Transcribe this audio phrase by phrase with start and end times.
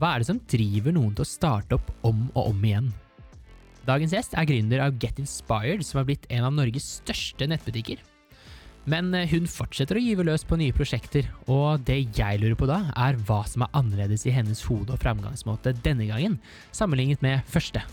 [0.00, 2.90] Hva er det som driver noen til å starte opp om og om igjen?
[3.84, 8.00] Dagens gjest er gründer av Get Inspired, som har blitt en av Norges største nettbutikker.
[8.90, 12.68] Men eh, hun fortsetter å gyve løs på nye prosjekter, og det jeg lurer på
[12.68, 16.40] da, er hva som er annerledes i hennes hode og framgangsmåte denne gangen,
[16.74, 17.84] sammenlignet med første.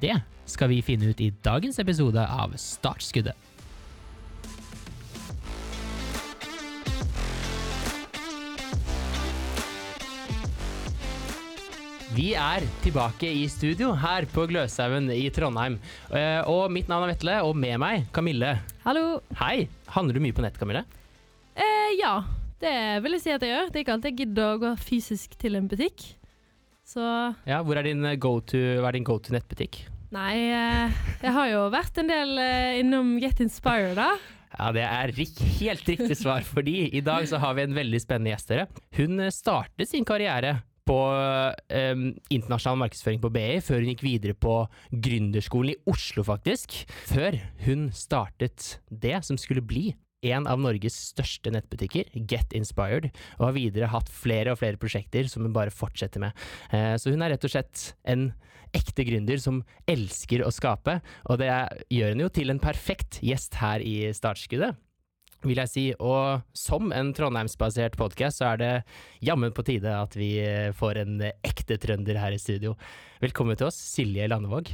[0.00, 0.16] Det
[0.48, 3.53] skal vi finne ut i dagens episode av Startskuddet.
[12.14, 15.78] Vi er tilbake i studio her på Gløshaugen i Trondheim.
[16.14, 18.52] Eh, Og mitt navn er Vetle, og med meg Kamille.
[18.84, 19.20] Hallo.
[19.40, 19.66] Hei!
[19.94, 20.84] Handler du mye på nett, Kamille?
[21.56, 22.20] Eh, ja,
[22.62, 22.74] det
[23.04, 23.70] vil jeg si at jeg gjør.
[23.72, 26.04] Det er ikke alltid jeg gidder å gå fysisk til en butikk.
[26.86, 27.02] Så
[27.48, 29.82] Ja, Hvor er din go-to hva er din go-to nettbutikk?
[30.14, 30.92] nei, eh,
[31.24, 34.12] jeg har jo vært en del eh, innom Get Inspired, da.
[34.54, 35.10] Ja, Det er
[35.58, 38.52] helt riktig svar, fordi i dag så har vi en veldig spennende gjest.
[38.94, 40.98] Hun eh, startet sin karriere på
[41.72, 41.92] eh,
[42.34, 44.56] internasjonal markedsføring på BI, før hun gikk videre på
[44.92, 46.82] gründerskolen i Oslo, faktisk.
[47.08, 49.92] Før hun startet det som skulle bli
[50.24, 55.28] en av Norges største nettbutikker, Get Inspired, og har videre hatt flere og flere prosjekter
[55.28, 56.44] som hun bare fortsetter med.
[56.72, 58.30] Eh, så hun er rett og slett en
[58.74, 59.60] ekte gründer som
[59.90, 60.98] elsker å skape,
[61.30, 61.52] og det
[61.92, 64.74] gjør henne jo til en perfekt gjest her i startskuddet
[65.48, 65.84] vil jeg si.
[65.98, 68.72] Og som en trondheimsbasert podkast, så er det
[69.24, 72.74] jammen på tide at vi eh, får en ekte trønder her i studio.
[73.24, 74.72] Velkommen til oss, Silje Landevåg.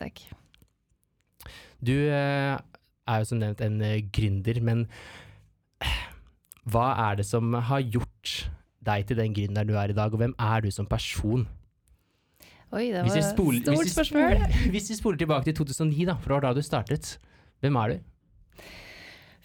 [0.00, 0.24] Takk.
[1.84, 4.86] Du eh, er jo som nevnt en eh, gründer, men
[6.66, 8.50] hva er det som har gjort
[8.86, 11.46] deg til den gründeren du er i dag, og hvem er du som person?
[12.74, 14.40] Oi, det var et stort hvis vi spørsmål.
[14.74, 17.12] Hvis vi spoler tilbake til 2009, da, for det var da du startet,
[17.62, 18.00] hvem er du?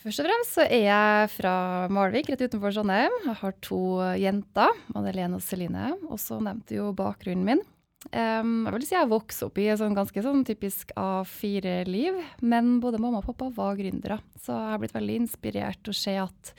[0.01, 1.53] Først og fremst så er jeg fra
[1.93, 3.13] Malvik, rett utenfor Trondheim.
[3.27, 3.81] Jeg har to
[4.17, 5.91] jenter, Madeleine og Celine.
[6.09, 7.61] Og så nevnte jo bakgrunnen min.
[8.09, 12.79] Um, jeg vil si jeg vokste opp i et sånn ganske sånn typisk A4-liv, men
[12.81, 14.17] både mamma og pappa var gründere.
[14.41, 16.53] Så jeg har blitt veldig inspirert til å se at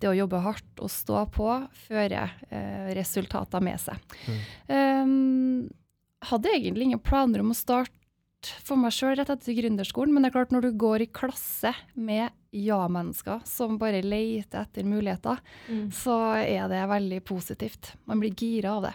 [0.00, 1.50] det å jobbe hardt og stå på
[1.84, 4.16] fører eh, resultater med seg.
[4.72, 5.68] Em,
[6.32, 7.92] hadde egentlig ingen planer om å starte
[8.66, 11.72] for meg sjøl rett etter gründerskolen, men det er klart når du går i klasse
[11.94, 15.40] med ja-mennesker som bare leter etter muligheter,
[15.92, 17.94] så er det veldig positivt.
[18.04, 18.94] Man blir gira av det.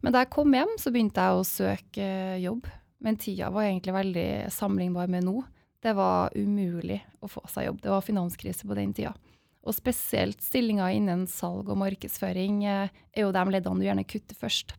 [0.00, 2.68] Men da jeg kom hjem, så begynte jeg å søke eh, jobb.
[3.04, 5.42] Men tida var egentlig veldig sammenlignbar med nå.
[5.82, 7.80] Det var umulig å få seg jobb.
[7.82, 9.12] Det var finanskrise på den tida.
[9.64, 14.38] Og spesielt stillinger innen salg og markedsføring eh, er jo de leddene du gjerne kutter
[14.38, 14.76] først.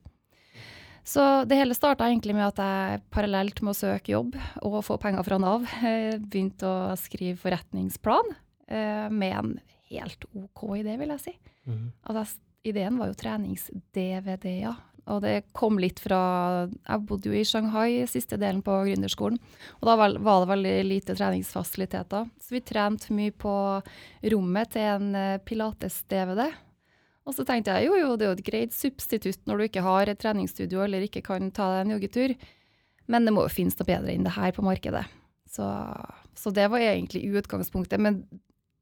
[1.05, 4.33] Så det hele starta egentlig med at jeg parallelt med å søke jobb
[4.65, 8.33] og få penger fra Nav, eh, begynte å skrive forretningsplan
[8.67, 9.53] eh, med en
[9.93, 11.35] helt OK idé, vil jeg si.
[12.09, 14.81] Altså, ideen var jo trenings-DVD-er.
[15.13, 19.37] Og det kom litt fra Jeg bodde jo i Shanghai siste delen på gründerskolen.
[19.77, 22.25] Og da var var det veldig lite treningsfasiliteter.
[22.41, 23.53] Så vi trente mye på
[24.33, 26.47] rommet til en eh, pilates-DVD.
[27.25, 29.85] Og så tenkte jeg jo, jo, det er jo et greit substitutt når du ikke
[29.85, 32.35] har et treningsstudio eller ikke kan ta deg en joggetur.
[33.09, 35.05] Men det må jo finnes noe bedre enn det her på markedet.
[35.49, 35.65] Så,
[36.37, 38.01] så det var egentlig utgangspunktet.
[38.01, 38.21] Men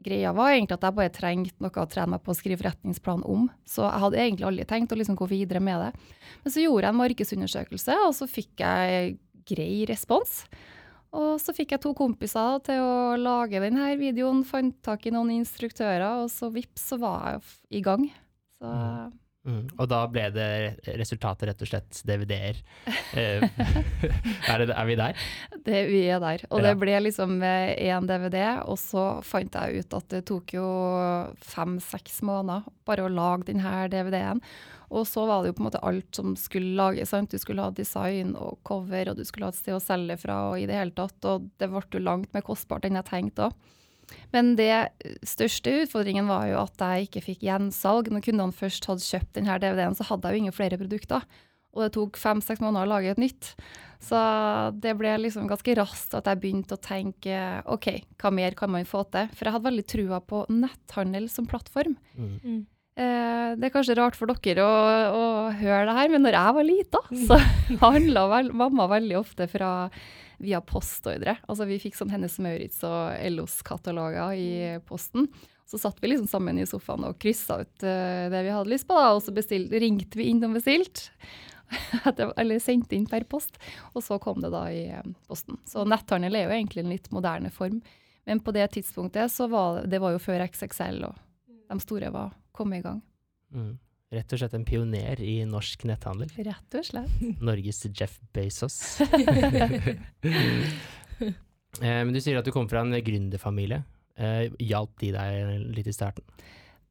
[0.03, 3.23] greia var egentlig at jeg bare trengte noe å trene meg på å skrive forretningsplan
[3.29, 3.47] om.
[3.67, 5.91] Så jeg hadde egentlig aldri tenkt å liksom gå videre med det.
[6.43, 9.17] Men så gjorde jeg en markedsundersøkelse, og så fikk jeg
[9.47, 10.41] grei respons.
[11.13, 15.35] Og så fikk jeg to kompiser til å lage denne videoen, fant tak i noen
[15.35, 17.43] instruktører, og så vips, så var jeg
[17.79, 18.07] i gang.
[18.63, 19.11] Så
[19.43, 19.65] Mm.
[19.75, 20.45] Og da ble det
[20.95, 22.61] resultatet rett og slett DVD-er.
[23.19, 23.43] Eh,
[24.53, 25.17] er, er vi der?
[25.65, 26.45] det, vi er der.
[26.47, 26.69] Og Ja.
[26.69, 30.63] det ble liksom én DVD, og så fant jeg ut at det tok jo
[31.43, 34.39] fem-seks måneder bare å lage denne DVD-en.
[34.93, 37.09] Og så var det jo på en måte alt som skulle lages.
[37.11, 37.31] sant?
[37.33, 40.51] Du skulle ha design og cover, og du skulle ha et sted å selge fra,
[40.53, 41.17] og i det hele tatt.
[41.25, 43.71] Og det ble jo langt mer kostbart enn jeg tenkte òg.
[44.33, 44.73] Men det
[45.27, 48.11] største utfordringen var jo at jeg ikke fikk gjensalg.
[48.13, 51.25] Når kundene først hadde kjøpt denne DVD-en, så hadde jeg jo ingen flere produkter.
[51.73, 53.53] Og det tok fem-seks måneder å lage et nytt.
[54.03, 54.19] Så
[54.83, 57.39] det ble liksom ganske raskt at jeg begynte å tenke
[57.71, 57.89] OK,
[58.21, 59.31] hva mer kan man få til?
[59.33, 61.95] For jeg hadde veldig trua på netthandel som plattform.
[62.13, 62.61] Mm.
[62.93, 64.73] Eh, det er kanskje rart for dere å,
[65.17, 65.23] å
[65.57, 67.39] høre det her, men når jeg var lita, så
[67.87, 69.71] handla vel, mamma veldig ofte fra
[70.41, 71.37] via postordre.
[71.47, 74.51] Altså vi fikk sånn Hennes Maurits og LOs-kataloger i
[74.87, 75.27] posten.
[75.69, 78.87] Så satt vi liksom sammen i sofaen og kryssa ut uh, det vi hadde lyst
[78.89, 81.09] på, da, og så bestilt, ringte vi inn og bestilte.
[82.37, 83.57] Eller sendte inn per post,
[83.93, 85.57] og så kom det da i eh, posten.
[85.65, 87.79] Så netthandel er jo egentlig en litt moderne form.
[88.29, 91.17] Men på det tidspunktet så var det, var jo før XXL og
[91.71, 93.01] de store var kommet i gang.
[93.55, 93.73] Mm.
[94.13, 96.29] Rett og slett en pioner i norsk netthandel.
[96.45, 97.23] Rett og slett.
[97.41, 98.77] Norges Jeff Bezos.
[101.81, 103.79] Eh, Men du sier at du kommer fra en gründerfamilie.
[104.13, 106.21] Eh, Hjalp de deg litt i starten?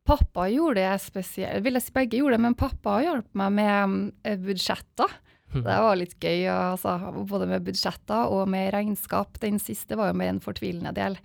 [0.03, 3.95] Pappa gjorde det spesielt, vil jeg si begge gjorde det, men pappa hjalp meg med
[4.27, 5.15] eh, budsjetter.
[5.52, 6.94] Det var litt gøy, altså,
[7.28, 9.37] både med budsjetter og med regnskap.
[9.43, 11.19] Den siste var jo mer en fortvilende del.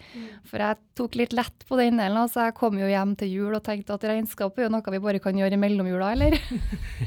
[0.49, 2.19] For jeg tok litt lett på den delen.
[2.19, 5.03] altså Jeg kom jo hjem til jul og tenkte at regnskap er jo noe vi
[5.03, 6.37] bare kan gjøre i mellomjula, eller?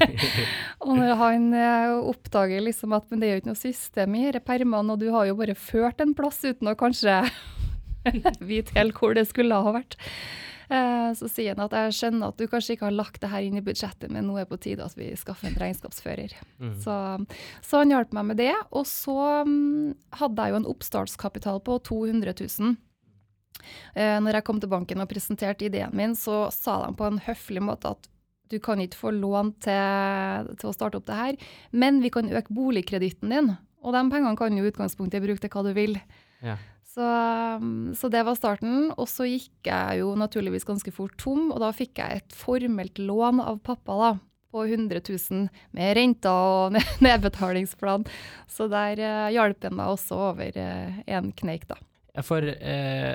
[0.85, 4.27] og når han eh, oppdager liksom at men det er jo ikke noe system i
[4.27, 7.21] disse permene, og du har jo bare ført en plass uten å kanskje
[8.51, 9.97] vite helt hvor det skulle ha vært.
[10.71, 13.43] Eh, Så sier han at jeg skjønner at du kanskje ikke har lagt det her
[13.43, 16.37] inn i budsjettet, men nå er det på tide at vi skaffer en regnskapsfører.
[16.61, 16.77] Mm.
[16.79, 16.95] Så,
[17.67, 18.53] så han hjalp meg med det.
[18.71, 19.91] Og så mm,
[20.21, 22.77] hadde jeg jo en oppstartskapital på 200 000.
[23.93, 27.19] Eh, når jeg kom til banken og presenterte ideen min, så sa de på en
[27.27, 28.07] høflig måte at
[28.51, 31.37] du kan ikke få lån til, til å starte opp det her,
[31.71, 33.53] men vi kan øke boligkreditten din.
[33.81, 35.95] Og de pengene kan jo i utgangspunktet bruke til hva du vil.
[36.43, 36.57] Ja.
[36.91, 37.05] Så,
[37.61, 38.89] um, så det var starten.
[38.97, 42.99] Og så gikk jeg jo naturligvis ganske fort tom, og da fikk jeg et formelt
[42.99, 44.11] lån av pappa da,
[44.51, 45.47] på 100 000
[45.77, 48.05] med renter og nedbetalingsplan.
[48.51, 51.79] Så der eh, hjalp han meg også over eh, en kneik, da.
[52.11, 53.13] Ja, For eh,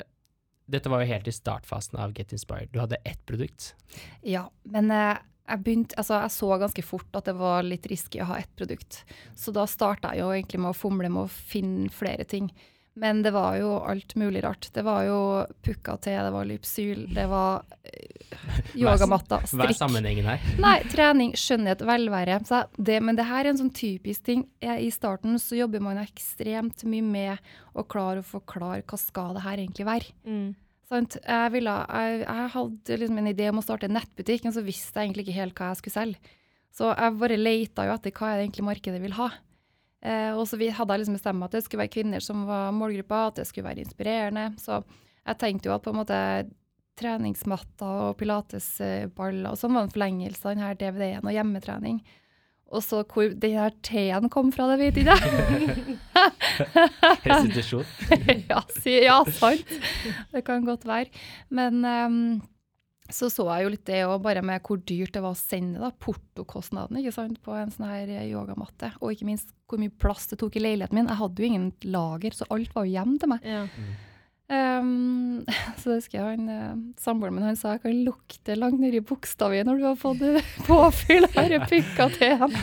[0.67, 2.73] dette var jo helt i startfasen av Get Inspired.
[2.73, 3.75] Du hadde ett produkt.
[4.25, 8.23] Ja, men eh, jeg, begynte, altså, jeg så ganske fort at det var litt risky
[8.25, 9.03] å ha ett produkt.
[9.37, 12.49] Så da starta jeg jo egentlig med å fomle med å finne flere ting.
[12.97, 14.71] Men det var jo alt mulig rart.
[14.73, 15.19] Det var jo
[15.65, 17.67] pukka te, det var lypsyl, det var
[18.73, 19.61] yogamatta, strikk.
[19.61, 20.47] Hva er sammenhengen her?
[20.65, 22.39] Nei, trening, skjønnhet, velvære.
[22.49, 24.47] Så det, men det her er en sånn typisk ting.
[24.65, 29.37] Eh, I starten så jobber man ekstremt mye med å klare å forklare hva skal
[29.37, 30.17] det her egentlig være.
[30.25, 30.49] Mm.
[30.89, 31.19] Sant?
[31.21, 34.65] Jeg, ville, jeg, jeg hadde liksom en idé om å starte en nettbutikk, men så
[34.65, 36.37] visste jeg egentlig ikke helt hva jeg skulle selge.
[36.77, 39.31] Så jeg bare leita jo etter hva er det egentlig markedet vil ha.
[40.05, 42.45] Eh, og så vi hadde jeg liksom bestemt meg at det skulle være kvinner som
[42.49, 44.51] var målgruppa, at det skulle være inspirerende.
[44.63, 44.83] Så
[45.27, 46.21] jeg tenkte jo at på en måte
[46.97, 52.01] treningsmatter og pilatesballer og sånn var en forlengelse av denne DVD-en og hjemmetrening.
[52.75, 55.99] Og så hvor den her T-en kom fra, det vet ikke jeg.
[57.23, 57.85] Restitusjon.
[58.51, 59.71] ja, si, ja, sant.
[60.33, 61.13] Det kan godt være.
[61.55, 62.19] Men ehm,
[63.13, 65.83] så så jeg jo litt det òg, bare med hvor dyrt det var å sende
[65.83, 68.91] da, portokostnadene ikke sant, på en sånn her yogamatte.
[69.01, 71.11] Og ikke minst hvor mye plass det tok i leiligheten min.
[71.11, 73.47] Jeg hadde jo ingen lager, så alt var jo hjem til meg.
[73.47, 73.65] Ja.
[74.47, 75.43] Um,
[75.79, 79.01] så det husker jeg han, uh, samboeren min han sa jeg kan lukte langt nedi
[79.03, 82.07] bokstavet når du har fått eh, påfyll av denne pikka
[82.39, 82.55] ham.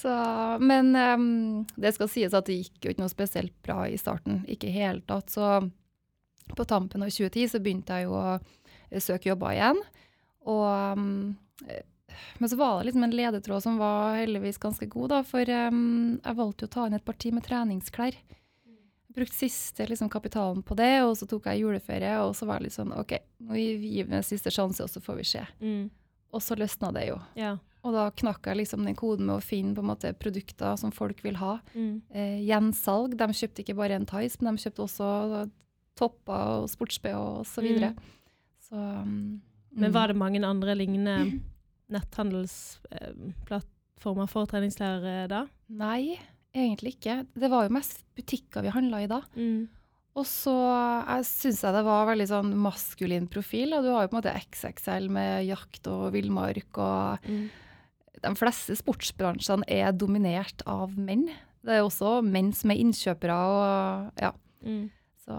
[0.00, 0.14] så,
[0.60, 4.42] men um, det skal sies at det gikk jo ikke noe spesielt bra i starten.
[4.48, 5.32] Ikke i hele tatt.
[5.32, 5.48] Så
[6.56, 8.54] på tampen av 2010 så begynte jeg jo å eh,
[9.04, 9.80] søke jobber igjen.
[10.48, 10.66] Og
[11.68, 11.84] eh,
[12.38, 16.18] men så var det liksom en ledetråd som var heldigvis ganske god, da, for ehm,
[16.24, 18.16] jeg valgte å ta inn et parti med treningsklær
[19.18, 22.68] Brukte siste liksom, kapitalen på det, og så tok jeg juleferie, og så var det
[22.68, 25.42] litt sånn OK, nå gir vi en siste sjanse, og så får vi se.
[25.58, 25.88] Mm.
[26.36, 27.16] Og så løsna det jo.
[27.34, 27.56] Ja.
[27.82, 31.40] Og da knakk jeg liksom den koden med å finne måte produkter som folk vil
[31.40, 31.56] ha.
[31.72, 32.02] Mm.
[32.12, 33.16] Eh, gjensalg.
[33.18, 35.10] De kjøpte ikke bare en Tice, men de kjøpte også
[35.98, 37.94] topper og sports-BH og så videre.
[38.68, 39.40] Så um,
[39.78, 41.14] Men var det mange andre lignende
[41.94, 45.42] netthandelsplattformer for treningslærere da?
[45.68, 46.18] Nei,
[46.56, 47.16] egentlig ikke.
[47.38, 49.20] Det var jo mest butikker vi handla i da.
[49.36, 49.62] Mm.
[50.18, 50.54] Og så
[51.26, 53.68] syns jeg det var veldig sånn maskulin profil.
[53.76, 57.46] Og du har jo på en måte XXL med jakt og villmark, og Mm.
[58.24, 61.28] de fleste sportsbransjene er dominert av menn.
[61.62, 64.32] Det er også menn som er innkjøpere og ja.
[64.64, 64.90] Mm.
[65.28, 65.38] Så,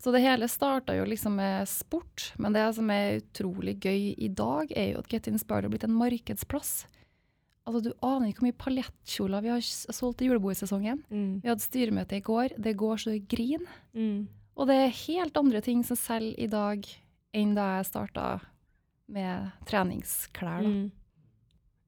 [0.00, 4.30] så det hele starta jo liksom med sport, men det som er utrolig gøy i
[4.32, 6.86] dag, er jo at Get Inspired har blitt en markedsplass.
[7.68, 11.02] Altså Du aner ikke hvor mye paljettkjoler vi har solgt i julebordsesongen.
[11.12, 11.32] Mm.
[11.42, 13.82] Vi hadde styremøte i går, det går så det griner.
[13.92, 14.30] Mm.
[14.56, 16.88] Og det er helt andre ting som selger i dag
[17.36, 18.30] enn da jeg starta
[19.12, 20.64] med treningsklær.
[20.64, 20.72] Da.
[20.72, 20.88] Mm.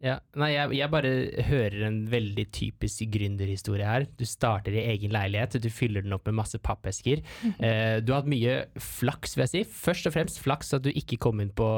[0.01, 1.09] Ja, nei, jeg, jeg bare
[1.45, 4.07] hører en veldig typisk gründerhistorie her.
[4.17, 7.21] Du starter i egen leilighet, du fyller den opp med masse pappesker.
[7.61, 9.61] Eh, du har hatt mye flaks, vil jeg si.
[9.69, 11.69] Først og fremst flaks at du ikke kom inn på,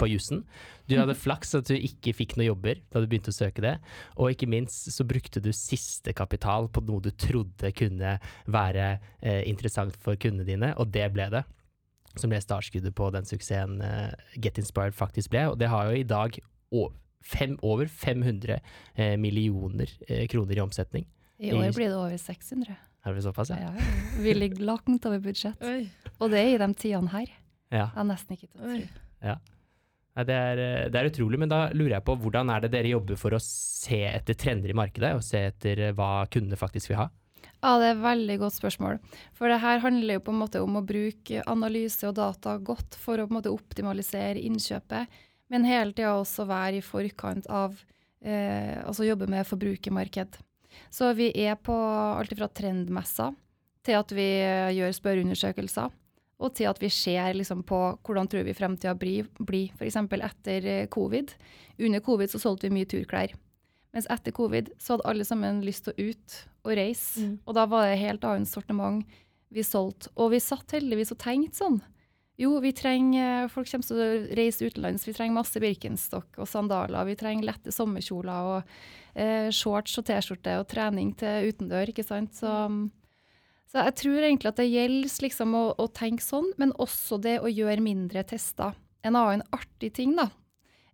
[0.00, 0.46] på jussen.
[0.88, 3.74] Du hadde flaks at du ikke fikk noen jobber da du begynte å søke det.
[4.16, 8.14] Og ikke minst så brukte du siste kapital på noe du trodde kunne
[8.48, 8.86] være
[9.20, 11.44] eh, interessant for kundene dine, og det ble det.
[12.16, 15.50] Som ble startskuddet på den suksessen eh, Get Inspired faktisk ble.
[15.52, 16.40] Og det har jo i dag
[17.24, 18.58] fem, over 500
[18.94, 21.06] eh, millioner eh, kroner i omsetning.
[21.42, 22.76] I år blir det over 600.
[23.02, 23.86] Er det såpass, Ja, ja.
[24.22, 25.62] Vi ligger langt over budsjett.
[25.66, 25.88] Oi.
[26.20, 27.32] Og det er i de tidene her.
[27.72, 27.88] Ja.
[27.88, 29.34] Jeg har nesten ikke til å tro.
[30.12, 32.74] Nei, det, er, eh, det er utrolig, men da lurer jeg på hvordan er det
[32.74, 36.92] dere jobber for å se etter trender i markedet, og se etter hva kundene faktisk
[36.92, 37.08] vil ha?
[37.62, 38.98] Ja, det er et veldig godt spørsmål.
[39.38, 42.98] For det her handler jo på en måte om å bruke analyse og data godt
[42.98, 45.20] for å på en måte optimalisere innkjøpet,
[45.52, 47.76] men hele tida også være i forkant av
[48.24, 50.38] eh, Altså jobbe med forbrukermarked.
[50.88, 53.34] Så vi er på alt fra trendmesser
[53.84, 54.28] til at vi
[54.78, 55.92] gjør spørreundersøkelser,
[56.42, 59.98] og til at vi ser liksom på hvordan tror vi fremtida blir, blir f.eks.
[60.18, 61.34] etter eh, covid.
[61.78, 63.34] Under covid så solgte vi mye turklær.
[63.92, 67.20] Mens etter covid så hadde alle sammen lyst til å ut og reise.
[67.20, 67.36] Mm.
[67.44, 69.04] Og da var det helt annet sortiment
[69.52, 70.10] vi solgte.
[70.16, 71.82] Og vi satt heldigvis og tenkte sånn.
[72.40, 75.04] Jo, vi trenger folk kommer til å reise utenlands.
[75.04, 77.04] Vi trenger masse Birkenstock og sandaler.
[77.10, 78.72] Vi trenger lette sommerkjoler og
[79.14, 82.32] eh, shorts og T-skjorte og trening til utendør, ikke sant.
[82.38, 82.52] Så,
[83.68, 87.38] så jeg tror egentlig at det gjelder liksom å, å tenke sånn, men også det
[87.42, 88.78] å gjøre mindre tester.
[89.04, 90.30] En annen artig ting da,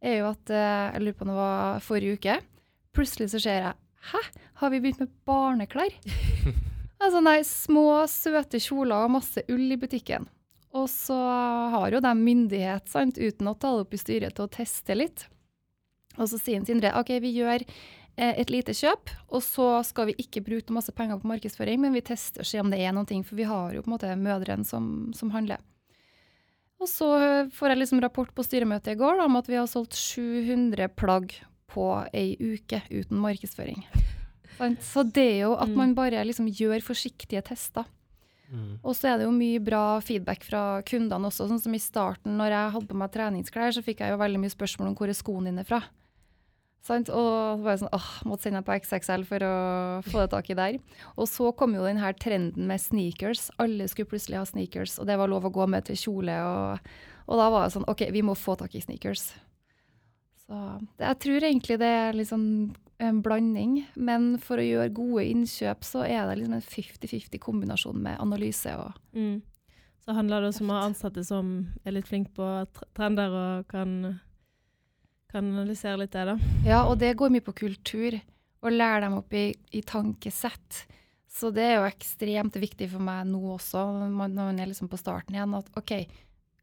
[0.03, 2.41] er jo at eh, jeg lurer på om det var forrige uke.
[2.97, 3.77] Plutselig så ser jeg
[4.09, 4.21] Hæ,
[4.61, 5.95] har vi begynt med barneklær?
[7.03, 10.29] altså nei, små, søte kjoler og masse ull i butikken.
[10.77, 11.17] Og så
[11.73, 14.95] har jo de myndighet, sant, uten å ta det opp i styret, til å teste
[14.99, 15.25] litt.
[16.19, 20.17] Og så sier Sindre OK, vi gjør eh, et lite kjøp, og så skal vi
[20.19, 23.25] ikke bruke masse penger på markedsføring, men vi tester og ser om det er ting,
[23.25, 25.63] for vi har jo på en måte mødrene som, som handler.
[26.79, 27.09] Og så
[27.51, 30.93] får jeg liksom rapport på styremøtet i går da, om at vi har solgt 700
[30.95, 31.33] plagg
[31.73, 33.83] på ei uke uten markedsføring.
[34.83, 35.77] Så det er jo at Mm.
[35.77, 37.85] man bare liksom gjør forsiktige tester.
[38.83, 41.49] Og så er det jo mye bra feedback fra kundene også.
[41.51, 44.41] Sånn som i starten, når jeg hadde på meg treningsklær, så fikk jeg jo veldig
[44.41, 45.83] mye spørsmål om hvor er skoene dine fra.
[46.89, 47.11] Sant?
[47.13, 49.55] Og så var jeg sånn, åh, måtte sende deg på XXL for å
[50.07, 50.79] få det tak i der.
[51.17, 53.49] Og så kom jo den her trenden med sneakers.
[53.61, 56.39] Alle skulle plutselig ha sneakers, og det var lov å gå med til kjole.
[56.49, 56.91] Og,
[57.29, 59.31] og da var det sånn, ok, vi må få tak i sneakers.
[60.47, 60.59] Så
[60.97, 62.45] det, jeg tror egentlig det er liksom
[62.99, 68.03] en blanding, men for å gjøre gode innkjøp, så er det liksom en 50-50 kombinasjon
[68.03, 69.41] med analyse og Mm.
[70.09, 71.49] Så handler det om å ha ansatte som
[71.85, 72.45] er litt flinke på
[72.97, 73.91] trender og kan,
[75.29, 76.37] kan analysere litt det, da.
[76.65, 78.17] Ja, og det går mye på kultur.
[78.65, 80.87] Å lære dem opp i, i tankesett.
[81.29, 84.71] Så det er jo ekstremt viktig for meg nå også, når man, når man er
[84.71, 85.93] liksom på starten igjen, at OK,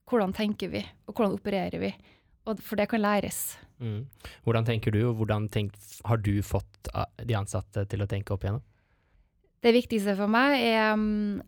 [0.09, 1.93] hvordan tenker vi, og hvordan opererer vi?
[2.45, 3.57] For det kan læres.
[3.81, 4.05] Mm.
[4.45, 5.73] Hvordan tenker du, og hvordan tenk,
[6.05, 8.63] har du fått ah, de ansatte til å tenke opp igjennom?
[9.65, 11.41] Det viktigste for meg er mm,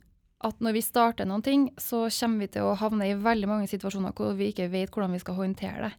[0.47, 3.69] at når vi starter noen ting, så kommer vi til å havne i veldig mange
[3.69, 5.93] situasjoner hvor vi ikke vet hvordan vi skal håndtere det.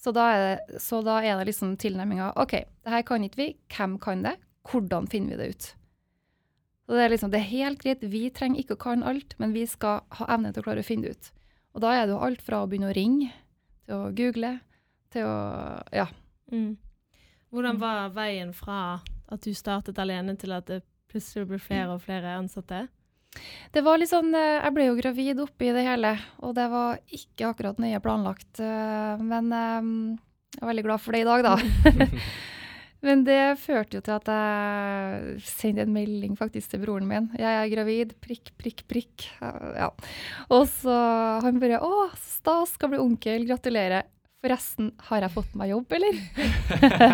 [0.00, 3.42] Så da er det, så da er det liksom tilnærminga OK, det her kan ikke
[3.42, 3.50] vi.
[3.74, 4.38] Hvem kan det?
[4.70, 5.68] Hvordan finner vi det ut?
[6.86, 9.52] Så det er liksom, det er helt greit, vi trenger ikke å kan alt, men
[9.54, 11.28] vi skal ha evne til å klare å finne det ut.
[11.76, 13.28] Og da er det jo alt fra å begynne å ringe,
[13.90, 14.52] til å google,
[15.10, 16.06] til å Ja.
[16.52, 16.76] Mm.
[17.50, 17.80] Hvordan Mm.
[17.82, 22.36] var veien fra at du startet alene, til at det plutselig ble flere og flere
[22.38, 22.84] ansatte?
[23.72, 26.98] Det var litt sånn, eh, Jeg ble jo gravid oppi det hele, og det var
[27.10, 28.60] ikke akkurat nøye planlagt.
[28.60, 30.16] eh, Men eh,
[30.54, 31.56] jeg er veldig glad for det i dag, da.
[33.04, 37.30] Men det førte jo til at jeg sendte en melding faktisk til broren min.
[37.32, 38.14] 'Jeg er gravid.
[38.20, 39.88] Prikk, prikk, prikk.' Ja.
[40.52, 40.96] Og så
[41.40, 42.76] han bare 'Å, stas.
[42.76, 43.48] Skal bli onkel.
[43.48, 44.04] Gratulerer'.
[44.40, 46.16] Forresten, har jeg fått meg jobb, eller?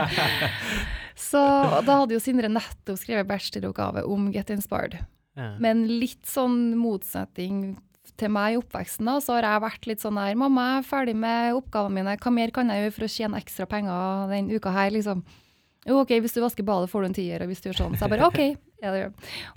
[1.29, 1.43] så
[1.83, 5.01] da hadde jo Sindre nettopp skrevet bacheloroppgave om Get Inspired.
[5.35, 5.57] Ja.
[5.59, 7.75] Men litt sånn motsetning
[8.17, 10.87] til meg i oppveksten, da, så har jeg vært litt sånn her Mamma, jeg er
[10.87, 12.15] ferdig med oppgavene mine.
[12.23, 15.25] Hva mer kan jeg gjøre for å tjene ekstra penger den uka her, liksom?
[15.87, 17.95] Jo, OK, hvis du vasker badet, får du en tier, og hvis du gjør sånn.
[17.95, 18.41] Så jeg bare OK.
[18.77, 19.13] Ja, det gjør.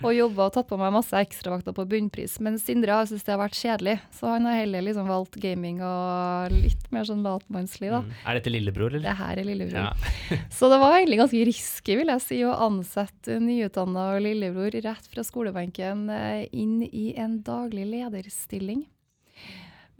[0.08, 2.38] Og jobba og tatt på meg masse ekstravakter på bunnpris.
[2.40, 5.82] Men Sindre har syntes det har vært kjedelig, så han har heller liksom valgt gaming
[5.84, 8.00] og litt mer sånn latmannslig, da.
[8.00, 8.14] Mm.
[8.24, 9.04] Er dette lillebror, eller?
[9.04, 9.90] Det her er lillebror.
[9.90, 10.40] Ja.
[10.56, 15.26] Så det var egentlig ganske risky, vil jeg si, å ansette nyutdanna lillebror rett fra
[15.26, 18.86] skolebenken eh, inn i en daglig lederstilling.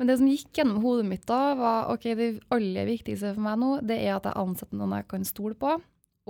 [0.00, 3.60] Men det som gikk gjennom hodet mitt da, var ok, det aller viktigste for meg
[3.60, 5.76] nå, det er at jeg ansetter noen jeg kan stole på,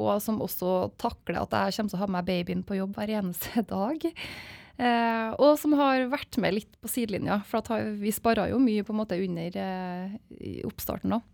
[0.00, 3.12] og som også takler at jeg kommer til å ha med babyen på jobb hver
[3.20, 4.08] eneste dag.
[4.80, 7.66] Eh, og som har vært med litt på sidelinja, for
[8.00, 11.26] vi sparra jo mye på en måte under eh, oppstarten òg.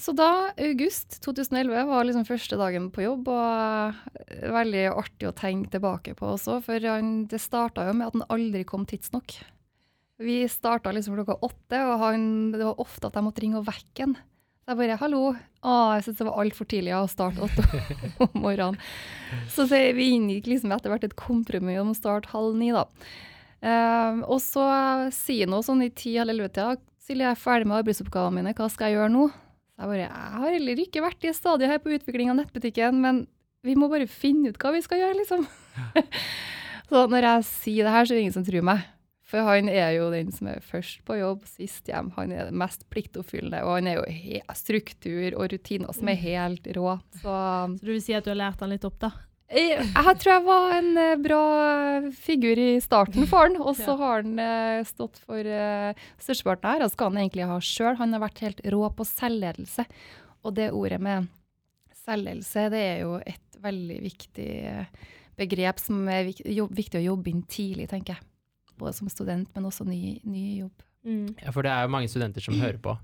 [0.00, 5.36] Så da, august 2011, var liksom første dagen på jobb, og eh, veldig artig å
[5.36, 9.36] tenke tilbake på også, for han, det starta jo med at han aldri kom tidsnok.
[10.24, 13.68] Vi starta liksom klokka åtte, og han, det var ofte at jeg måtte ringe og
[13.68, 14.16] vekke han.
[14.64, 15.34] Så jeg bare 'hallo'.
[15.60, 17.64] Å, jeg syntes det var altfor tidlig å starte åtte
[18.24, 18.78] om morgenen.
[19.52, 22.86] Så så vi inngikk liksom etter hvert et kompromiss om å starte halv ni, da.
[23.64, 24.64] Um, og så
[25.12, 28.70] sier noe sånn i ti eller elleve-tida, Silje, jeg er ferdig med arbeidsoppgavene mine, hva
[28.72, 29.26] skal jeg gjøre nå?
[29.28, 32.38] Så jeg bare, jeg har heller ikke vært i et stadie her på utvikling av
[32.38, 33.18] nettbutikken, men
[33.64, 35.44] vi må bare finne ut hva vi skal gjøre, liksom.
[36.88, 38.88] så når jeg sier det her, så er det ingen som tror meg.
[39.34, 42.12] For han er jo den som er først på jobb, sist hjem.
[42.14, 46.68] Han er den mest pliktoppfyllende, og han er jo struktur og rutiner som er helt
[46.76, 46.92] rå.
[47.18, 47.34] Så,
[47.74, 49.10] Så du vil si at du har lært han litt opp, da?
[49.54, 51.40] jeg, jeg tror jeg var en eh, bra
[52.16, 53.96] figur i starten for han, og så Ja.
[54.00, 57.98] har han eh, stått for uh, størsteparten her, og skal han egentlig ha sjøl.
[58.00, 59.84] Han har vært helt rå på selvledelse.
[60.46, 61.26] Og det ordet med
[62.04, 67.42] selvledelse, det er jo et veldig viktig eh, begrep som er viktig å jobbe inn
[67.50, 68.30] tidlig, tenker jeg.
[68.80, 70.84] Både som student, men også ny, ny jobb.
[71.04, 71.34] Mm.
[71.42, 72.94] Ja, for det er jo mange studenter som hører på,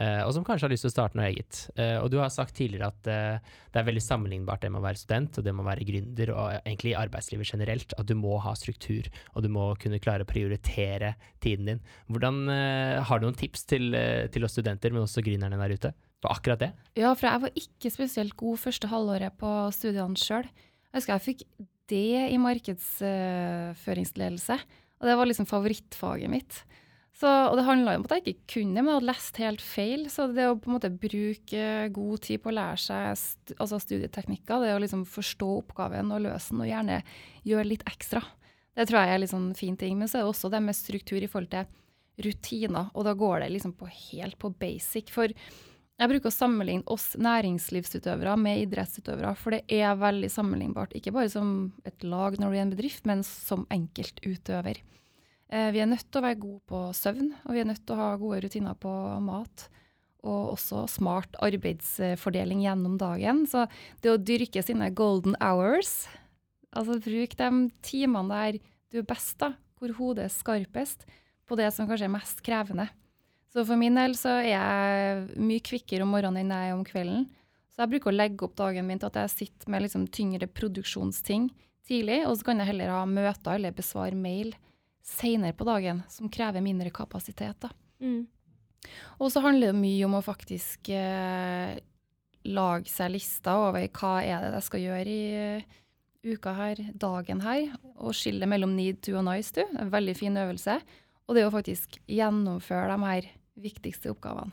[0.00, 1.60] eh, og som kanskje har lyst til å starte noe eget.
[1.78, 4.86] Eh, og du har sagt tidligere at eh, det er veldig sammenlignbart det med å
[4.86, 8.16] være student, og det med å være gründer, og egentlig i arbeidslivet generelt, at du
[8.18, 9.04] må ha struktur,
[9.34, 11.10] og du må kunne klare å prioritere
[11.44, 11.80] tiden din.
[12.10, 12.36] Hvordan,
[13.06, 13.84] har du noen tips til,
[14.34, 15.90] til oss studenter, men også gründerne der ute,
[16.24, 16.70] på akkurat det?
[16.98, 20.46] Ja, for jeg var ikke spesielt god første halvåret på studiene sjøl.
[20.90, 21.40] Jeg husker jeg fikk
[21.90, 24.56] det i markedsføringsledelse,
[25.06, 26.64] og det var liksom favorittfaget mitt.
[27.16, 30.02] Så, og det handla om at jeg ikke kunne, men jeg hadde lest helt feil.
[30.12, 33.78] Så det å på en måte bruke god tid på å lære seg st altså
[33.80, 36.98] studieteknikker, det å liksom forstå oppgaven og løse den, og gjerne
[37.46, 38.20] gjøre litt ekstra,
[38.76, 39.94] det tror jeg er litt sånn fin ting.
[39.96, 43.44] Men så er det også det med struktur i forhold til rutiner, og da går
[43.44, 45.14] det liksom på helt på basic.
[45.14, 45.32] For
[45.96, 50.92] jeg bruker å sammenligne oss næringslivsutøvere med idrettsutøvere, for det er veldig sammenlignbart.
[50.98, 54.82] Ikke bare som et lag når du er en bedrift, men som enkeltutøver.
[55.48, 57.96] Eh, vi er nødt til å være gode på søvn, og vi er nødt til
[57.96, 58.92] å ha gode rutiner på
[59.24, 59.66] mat.
[60.26, 63.44] Og også smart arbeidsfordeling gjennom dagen.
[63.48, 63.64] Så
[64.02, 66.10] det å dyrke sine golden hours,
[66.76, 67.50] altså bruk de
[67.86, 68.60] timene der
[68.92, 71.08] du er best, da, hvor hodet er skarpest,
[71.46, 72.90] på det som kanskje er mest krevende.
[73.56, 76.82] Så for min del så er jeg mye kvikkere om morgenen enn jeg er om
[76.84, 77.22] kvelden.
[77.72, 80.48] Så jeg bruker å legge opp dagen min til at jeg sitter med liksom tyngre
[80.52, 81.46] produksjonsting
[81.88, 84.52] tidlig, og så kan jeg heller ha møter eller besvare mail
[85.06, 87.64] senere på dagen som krever mindre kapasitet.
[87.96, 88.26] Mm.
[89.24, 91.78] Og så handler det mye om å faktisk eh,
[92.52, 95.24] lage seg lister over hva er det jeg skal gjøre i
[95.56, 95.80] uh,
[96.26, 99.64] uka her, dagen her, og skille mellom need to og nice to.
[99.80, 100.76] En veldig fin øvelse.
[101.24, 104.52] Og det å faktisk gjennomføre de her viktigste oppgavene.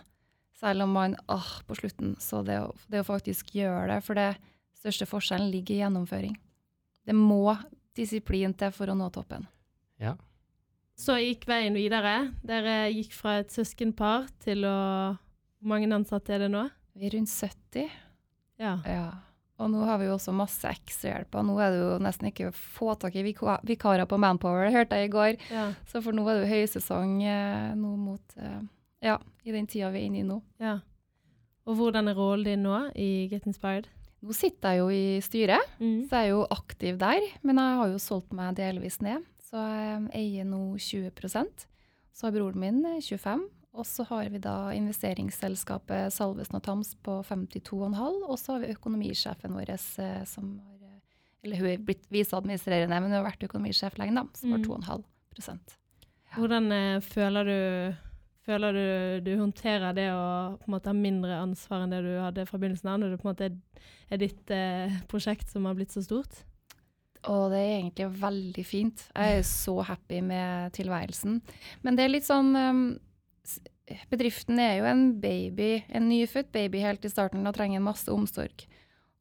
[0.59, 4.15] Selv om man ah, på slutten, så det å, det å faktisk gjøre det, for
[4.19, 4.29] det
[4.79, 6.37] største forskjellen ligger i gjennomføring.
[7.03, 7.55] Det må
[7.97, 9.43] disiplin til for å nå toppen.
[9.99, 10.15] Ja.
[10.95, 12.29] Så gikk veien videre.
[12.45, 14.77] Dere gikk fra et søskenpar til å
[15.63, 16.65] Hvor mange ansatte er det nå?
[16.93, 17.89] Vi er rundt 70.
[18.61, 18.73] Ja.
[18.85, 19.05] Ja.
[19.61, 21.43] Og nå har vi jo også masse ekstrahjelper.
[21.47, 24.97] Nå er det jo nesten ikke å få tak i vika- vikarer på Manpower, hørte
[24.99, 25.37] jeg i går.
[25.53, 25.67] ja.
[25.87, 28.59] Så for nå er det jo høysesong eh, nå mot eh,
[29.03, 30.41] Ja, i den tida vi er inne i nå.
[30.63, 30.79] ja.
[31.63, 33.85] Og hvordan er rollen din nå i Get Inspired?
[34.23, 36.09] Nå sitter jeg jo i styret, Mm.
[36.09, 37.21] så jeg er jo aktiv der.
[37.41, 41.65] Men jeg har jo solgt meg delvis ned, så jeg eier nå 20%
[42.13, 46.93] Så har broren min eh, 25 og så har vi da investeringsselskapet Salvesen og Tams
[47.01, 50.99] på 52,5, og så har vi økonomisjefen vår eh, som har eh,
[51.43, 55.03] Eller hun er blitt viseadministrerende, men hun har vært økonomisjef lenge, da, som har 2,5
[55.49, 56.37] ja.
[56.37, 58.02] Hvordan eh, føler du
[58.43, 58.87] Føler du
[59.23, 60.23] du håndterer det å
[60.59, 63.19] på en måte ha mindre ansvar enn det du hadde fra begynnelsen av, når det
[63.21, 66.43] på en måte er, er ditt eh, prosjekt som har blitt så stort?
[67.31, 69.05] Og det er egentlig veldig fint.
[69.15, 71.39] Jeg er så happy med tilværelsen.
[71.85, 72.83] Men det er litt sånn um,
[74.11, 78.63] Bedriften er jo en baby, en nyfødt baby helt i starten og trenger masse omsorg.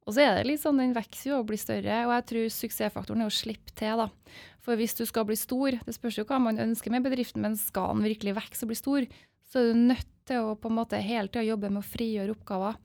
[0.02, 2.48] Og så er det litt sånn, den vokser jo og blir større, og jeg tror
[2.56, 4.08] suksessfaktoren er å slippe til, da.
[4.62, 7.54] For hvis du skal bli stor, det spørs jo hva man ønsker med bedriften, men
[7.58, 9.06] skal den virkelig vokse og bli stor,
[9.46, 12.34] så er du nødt til å på en måte hele tida jobbe med å frigjøre
[12.34, 12.78] oppgaver.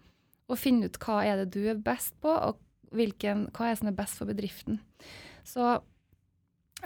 [0.47, 2.61] Og finne ut hva er det du er best på, og
[2.95, 4.79] hvilken, hva er det som er best for bedriften.
[5.47, 5.77] Så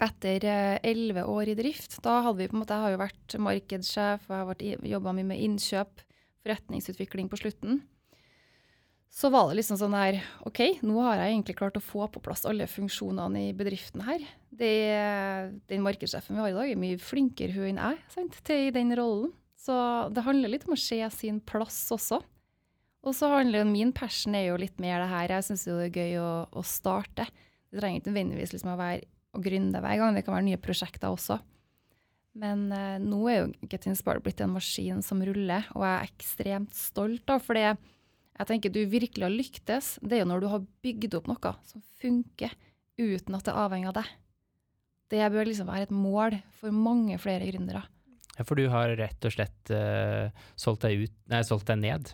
[0.02, 0.48] etter
[0.88, 4.28] elleve år i drift, da hadde vi på en måte, jeg har jo vært markedssjef,
[4.30, 6.04] og jeg har jobba mye med innkjøp,
[6.42, 7.82] forretningsutvikling på slutten.
[9.12, 12.22] Så var det liksom sånn her, OK, nå har jeg egentlig klart å få på
[12.24, 14.24] plass alle funksjonene i bedriften her.
[14.48, 14.72] Det,
[15.68, 18.74] den markedssjefen vi har i dag er mye flinkere hun enn jeg sant, til i
[18.76, 19.34] den rollen.
[19.60, 19.76] Så
[20.16, 22.22] det handler litt om å se sin plass også.
[23.02, 26.02] Og så handler min passion er jo litt mer det her, jeg syns det er
[26.02, 27.28] gøy å, å starte.
[27.72, 30.62] Det trenger ikke nødvendigvis liksom å være å gründe hver gang, det kan være nye
[30.62, 31.40] prosjekter også.
[32.42, 36.12] Men eh, nå er jo Get Inspired blitt en maskin som ruller, og jeg er
[36.14, 37.74] ekstremt stolt da, for det
[38.40, 41.54] jeg tenker du virkelig har lyktes, det er jo når du har bygd opp noe
[41.68, 42.54] som funker
[43.02, 44.12] uten at det avhenger av deg.
[45.12, 47.84] Det bør liksom være et mål for mange flere gründere.
[48.38, 52.14] Ja, for du har rett og slett uh, solgt, deg ut, nei, solgt deg ned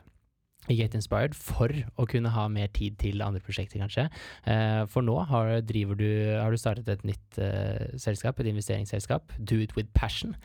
[0.67, 4.07] i Get Inspired for å kunne ha mer tid til andre prosjekter, kanskje.
[4.47, 9.61] Uh, for nå har, du, har, du, startet et nytt uh, selskap, et investeringsselskap, Do
[9.63, 10.35] It With Passion.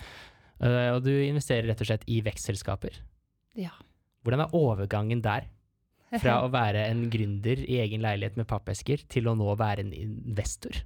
[0.63, 3.01] og du investerer rett og slett i vekstselskaper.
[3.59, 3.73] Ja.
[4.23, 5.49] Hvordan er overgangen der?
[6.21, 9.93] Fra å være en gründer i egen leilighet med pappesker, til å nå være en
[9.97, 10.83] investor?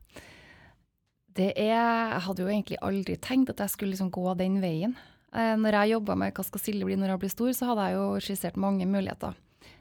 [1.37, 4.95] Det er Jeg hadde jo egentlig aldri tenkt at jeg skulle liksom gå den veien.
[5.37, 7.89] Eh, når jeg jobba med hva skal Silje bli når jeg blir stor, så hadde
[7.89, 9.37] jeg jo skissert mange muligheter.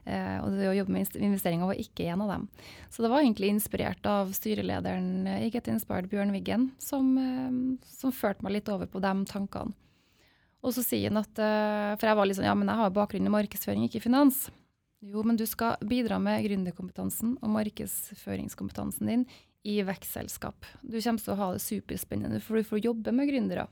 [0.06, 2.44] Eh, og det å jobbe med investeringer var ikke en av dem.
[2.92, 8.12] Så det var egentlig inspirert av styrelederen i Get Inspired, Bjørn Wiggen, som, eh, som
[8.12, 9.72] førte meg litt over på de tankene.
[10.66, 11.36] Og så sier han at
[12.00, 14.48] For jeg var litt sånn ja, men jeg har bakgrunn i markedsføring, ikke finans.
[15.06, 19.24] Jo, men du skal bidra med gründerkompetansen og markedsføringskompetansen din
[19.66, 20.66] i vekstselskap.
[20.82, 23.68] Du kommer til å ha det superspennende, for du får jobbe med gründere.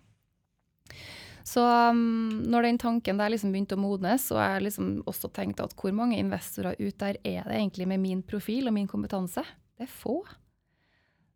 [1.45, 5.67] Så um, når den tanken der liksom begynte å modnes, og jeg liksom også tenkte
[5.67, 9.45] at hvor mange investorer ut der er det egentlig med min profil og min kompetanse?
[9.77, 10.23] Det er få.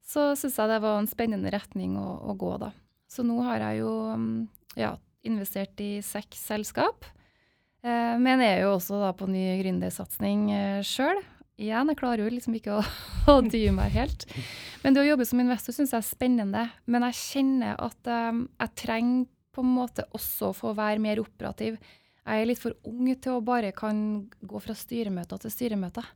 [0.09, 2.73] Så syns jeg det var en spennende retning å, å, gå, da.
[3.11, 4.31] Så nå har jeg jo um,
[4.79, 4.95] ja,
[5.29, 7.05] investert i seks selskap.
[7.87, 11.21] Eh, men jeg er jo også da på ny gründersatsing eh, sjøl
[11.59, 12.83] igjen, jeg klarer jo liksom ikke å,
[13.35, 14.27] å dy meg helt.
[14.85, 16.65] Men det å jobbe som investor syns jeg er spennende.
[16.87, 21.19] Men jeg kjenner at um, jeg trenger på en måte også å få være mer
[21.23, 21.81] operativ.
[22.23, 26.07] Jeg er litt for ung til å bare kan gå fra styremøter til styremøter.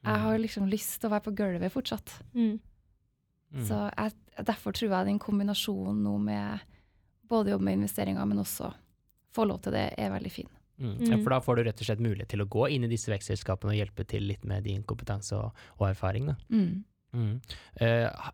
[0.00, 0.42] Jeg har mm.
[0.42, 2.16] liksom lyst til å være på gulvet fortsatt.
[2.32, 2.56] Mm.
[3.50, 3.64] Mm.
[3.68, 4.14] Så jeg,
[4.48, 6.64] derfor tror jeg den kombinasjonen nå med
[7.30, 8.72] både jobbe med investeringer, men også
[9.36, 10.48] få lov til det, er veldig fin.
[10.80, 10.96] Mm.
[11.04, 13.12] Ja, for da får du rett og slett mulighet til å gå inn i disse
[13.12, 16.30] vekstselskapene og hjelpe til litt med din kompetanse og, og erfaring.
[16.48, 16.82] Mm.
[17.12, 17.34] Mm.
[17.82, 18.30] Uh,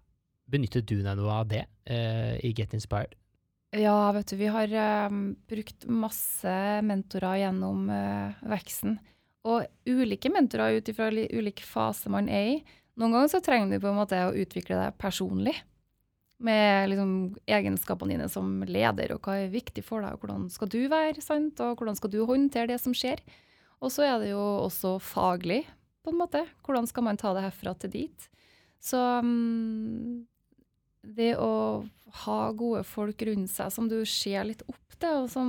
[0.50, 3.16] benyttet du deg noe av det uh, i Get Inspired?
[3.76, 6.56] Ja, vet du, vi har uh, brukt masse
[6.86, 9.00] mentorer gjennom uh, veksten.
[9.46, 12.58] Og ulike mentorer ut ifra ulike faser man er i.
[12.96, 15.58] Noen ganger så trenger du på en måte å utvikle deg personlig
[16.42, 17.12] med liksom
[17.48, 21.22] egenskapene dine som leder, og hva er viktig for deg, og hvordan skal du være,
[21.24, 21.60] sant?
[21.64, 23.22] og hvordan skal du håndtere det som skjer.
[23.80, 25.64] Og så er det jo også faglig,
[26.04, 26.44] på en måte.
[26.64, 28.28] Hvordan skal man ta det herfra til dit?
[28.82, 30.26] Så um,
[31.02, 31.84] det å
[32.24, 35.48] ha gode folk rundt seg som du ser litt opp til, og som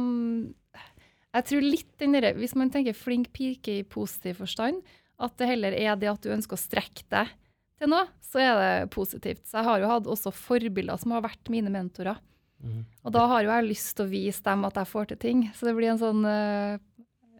[1.36, 4.82] Jeg tror litt den derre Hvis man tenker flink pike i positiv forstand,
[5.21, 7.32] at det heller er det at du ønsker å strekke deg
[7.78, 9.46] til nå, så er det positivt.
[9.48, 12.20] Så jeg har jo hatt også forbilder som har vært mine mentorer.
[12.58, 12.84] Mm.
[13.06, 15.44] Og da har jo jeg lyst til å vise dem at jeg får til ting.
[15.54, 16.78] Så det blir en sånn uh,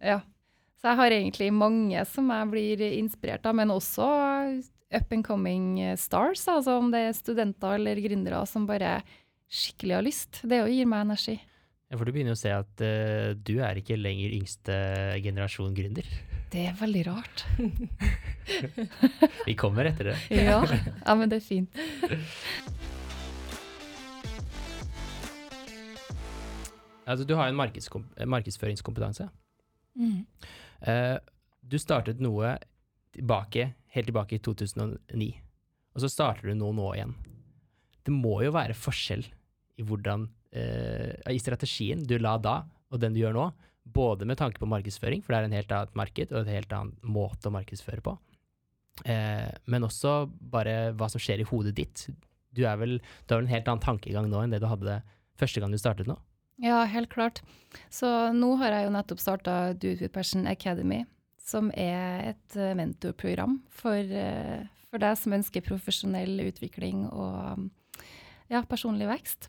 [0.04, 0.22] Ja.
[0.78, 4.04] Så jeg har egentlig mange som jeg blir inspirert av, men også
[4.94, 6.44] up and coming stars.
[6.46, 9.00] Altså om det er studenter eller gründere som bare
[9.50, 10.40] skikkelig har lyst.
[10.46, 11.34] Det òg gir meg energi.
[11.88, 14.78] Ja, For du begynner å se at uh, du er ikke lenger yngste
[15.24, 16.06] generasjon gründer.
[16.48, 17.42] Det er veldig rart.
[19.48, 20.16] Vi kommer etter det.
[20.48, 20.62] ja.
[20.64, 21.80] ja, men det er fint.
[27.04, 29.28] altså, du har en markedsføringskompetanse.
[29.98, 30.24] Mm.
[30.88, 31.20] Uh,
[31.60, 32.56] du startet noe
[33.12, 35.30] tilbake, helt tilbake i 2009,
[35.96, 37.14] og så starter du noe nå igjen.
[38.08, 39.26] Det må jo være forskjell
[39.76, 40.24] i hvordan
[40.56, 43.48] uh, i strategien du la da, og den du gjør nå,
[43.94, 46.72] både med tanke på markedsføring, for det er en helt annet marked og en helt
[46.74, 48.16] annen måte å markedsføre på,
[49.04, 52.06] Eh, men også bare hva som skjer i hodet ditt.
[52.54, 55.00] Du, er vel, du har vel en helt annen tankegang nå enn det du hadde
[55.38, 56.16] første gang du startet nå?
[56.58, 57.42] Ja, helt klart.
[57.94, 61.04] Så nå har jeg jo nettopp starta Dude With Passion Academy,
[61.38, 64.16] som er et mentorprogram for,
[64.90, 67.68] for deg som ønsker profesjonell utvikling og
[68.48, 69.48] ja, personlig vekst.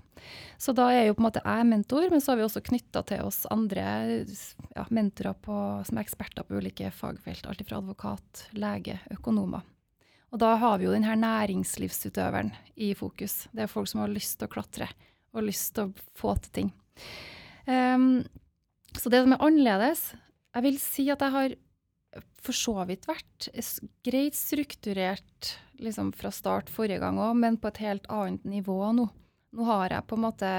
[0.60, 3.04] Så da er jo på en måte jeg mentor, men så har vi også knytta
[3.08, 3.84] til oss andre
[4.76, 5.58] ja, mentorer på,
[5.88, 7.48] som er eksperter på ulike fagfelt.
[7.48, 9.64] Alt fra advokat, lege, økonomer.
[10.30, 13.48] Og da har vi jo denne næringslivsutøveren i fokus.
[13.56, 14.90] Det er folk som har lyst til å klatre
[15.34, 16.70] og lyst til å få til ting.
[17.66, 18.22] Um,
[18.98, 20.00] så det som er annerledes
[20.56, 21.54] Jeg vil si at jeg har
[22.42, 23.50] for så vidt vært
[24.06, 25.52] greit strukturert
[25.84, 29.10] liksom fra start forrige gang òg, men på et helt annet nivå nå.
[29.56, 30.50] Nå har jeg på en måte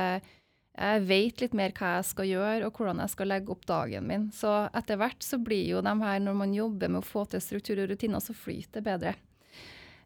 [0.81, 4.07] Jeg vet litt mer hva jeg skal gjøre, og hvordan jeg skal legge opp dagen
[4.07, 4.29] min.
[4.33, 7.43] Så etter hvert så blir jo de her, når man jobber med å få til
[7.43, 9.13] struktur og rutiner, så flyter det bedre.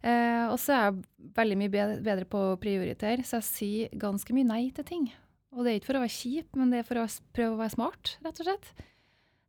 [0.05, 1.73] Eh, og så er jeg veldig mye
[2.05, 5.07] bedre på å prioritere, så jeg sier ganske mye nei til ting.
[5.55, 7.61] Og det er ikke for å være kjip, men det er for å prøve å
[7.61, 8.73] være smart, rett og slett.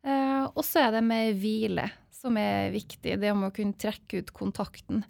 [0.05, 3.17] Eh, og så er det med hvile som er viktig.
[3.21, 5.03] Det om å kunne trekke ut kontakten.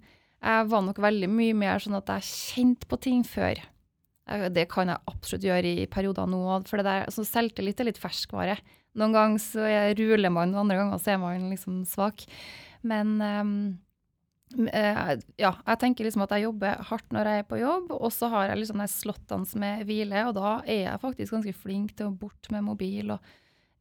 [0.46, 3.58] Jeg var nok veldig mye mer sånn at jeg kjente på ting før.
[4.54, 6.42] Det kan jeg absolutt gjøre i perioder nå.
[6.66, 8.56] For det der, altså selvtillit er litt ferskvare.
[8.98, 12.24] Noen ganger så er- ruler man, og andre ganger så er man liksom svak.
[12.86, 13.52] Men um,
[14.56, 18.30] ja, jeg tenker liksom at jeg jobber hardt når jeg er på jobb, og så
[18.30, 22.06] har jeg liksom de som er hvile, og da er jeg faktisk ganske flink til
[22.10, 23.32] å bort med mobil og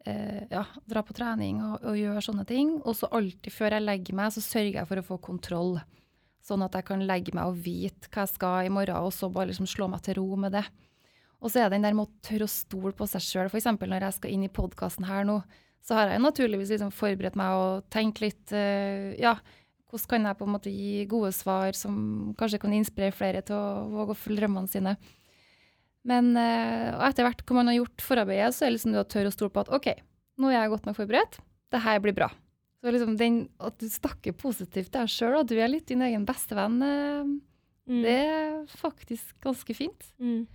[0.06, 2.80] eh, ja, dra på trening og, og gjøre sånne ting.
[2.84, 5.78] Og så alltid før jeg legger meg, så sørger jeg for å få kontroll.
[6.46, 9.32] Sånn at jeg kan legge meg og vite hva jeg skal i morgen, og så
[9.34, 10.66] bare liksom slå meg til ro med det.
[11.42, 13.50] Og så er det den der med å tørre å stole på seg sjøl.
[13.50, 13.68] F.eks.
[13.82, 15.40] når jeg skal inn i podkasten her nå,
[15.86, 19.36] så har jeg naturligvis liksom forberedt meg og tenkt litt eh, Ja,
[19.92, 23.58] hvordan kan jeg på en måte gi gode svar som kanskje kan inspirere flere til
[23.58, 24.96] å våge å følge drømmene sine.
[26.06, 29.12] Men eh, etter hvert hvor man har gjort forarbeidet, så er det liksom det å
[29.14, 29.92] tørre å stole på at OK,
[30.42, 31.40] nå er jeg godt nok forberedt,
[31.74, 32.30] det her blir bra.
[32.86, 36.04] Så liksom den, At du snakker positivt til deg sjøl, at du er litt din
[36.06, 37.26] egen bestevenn, eh,
[37.86, 38.02] Mm.
[38.02, 40.06] det er faktisk ganske fint.
[40.20, 40.48] Mm.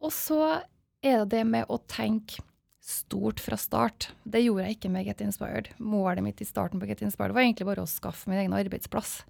[0.00, 0.62] Og så
[1.02, 2.40] er det det med å tenke
[2.80, 4.10] stort fra start.
[4.28, 5.68] Det gjorde jeg ikke med Get Inspired.
[5.80, 9.24] Målet mitt i starten på Get Inspired var egentlig bare å skaffe min egen arbeidsplass.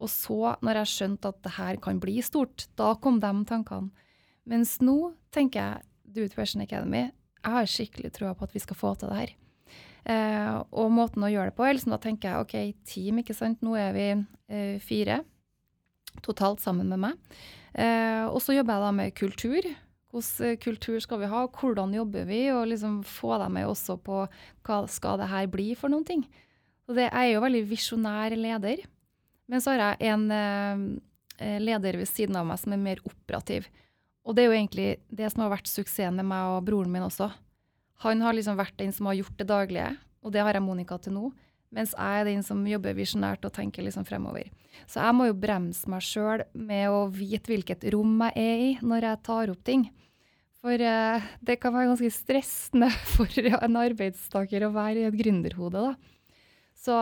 [0.00, 3.90] Og så, når jeg skjønte at det her kan bli stort, da kom de tankene.
[4.46, 5.82] Mens nå tenker jeg
[6.14, 7.10] Do It Passion Academy,
[7.42, 9.34] jeg har skikkelig trua på at vi skal få til det her.
[10.02, 13.36] Eh, og måten å gjøre det på, er liksom da tenker jeg OK, team, ikke
[13.36, 13.62] sant.
[13.62, 15.22] Nå er vi eh, fire
[16.24, 17.40] totalt sammen med meg.
[17.72, 19.72] Eh, og så jobber jeg da med kultur.
[20.12, 24.24] Hvilken kultur skal vi ha, hvordan jobber vi, og liksom få dem med også på
[24.66, 26.26] hva skal det her bli for noen ting.
[26.88, 28.82] Og det, jeg er jo veldig visjonær leder,
[29.48, 33.70] men så har jeg en eh, leder ved siden av meg som er mer operativ.
[34.22, 37.06] Og det er jo egentlig det som har vært suksessen med meg og broren min
[37.06, 37.30] også.
[38.02, 39.88] Han har liksom vært den som har gjort det daglige,
[40.22, 41.30] og det har jeg Monica til nå.
[41.72, 44.50] Mens jeg er den som jobber visjonært og tenker liksom fremover.
[44.84, 48.72] Så jeg må jo bremse meg sjøl med å vite hvilket rom jeg er i
[48.84, 49.86] når jeg tar opp ting.
[50.62, 55.88] For eh, det kan være ganske stressende for en arbeidstaker å være i et gründerhode,
[55.88, 56.36] da.
[56.82, 56.98] Så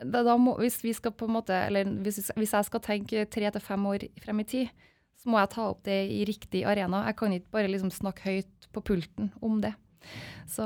[0.00, 0.80] da, da må, hvis
[1.28, 1.60] måte,
[2.02, 4.84] hvis, hvis jeg skal tenke tre til fem år frem i tid,
[5.20, 7.04] så må jeg ta opp det i riktig arena.
[7.08, 9.72] Jeg kan ikke bare liksom snakke høyt på pulten om det.
[10.50, 10.64] Så,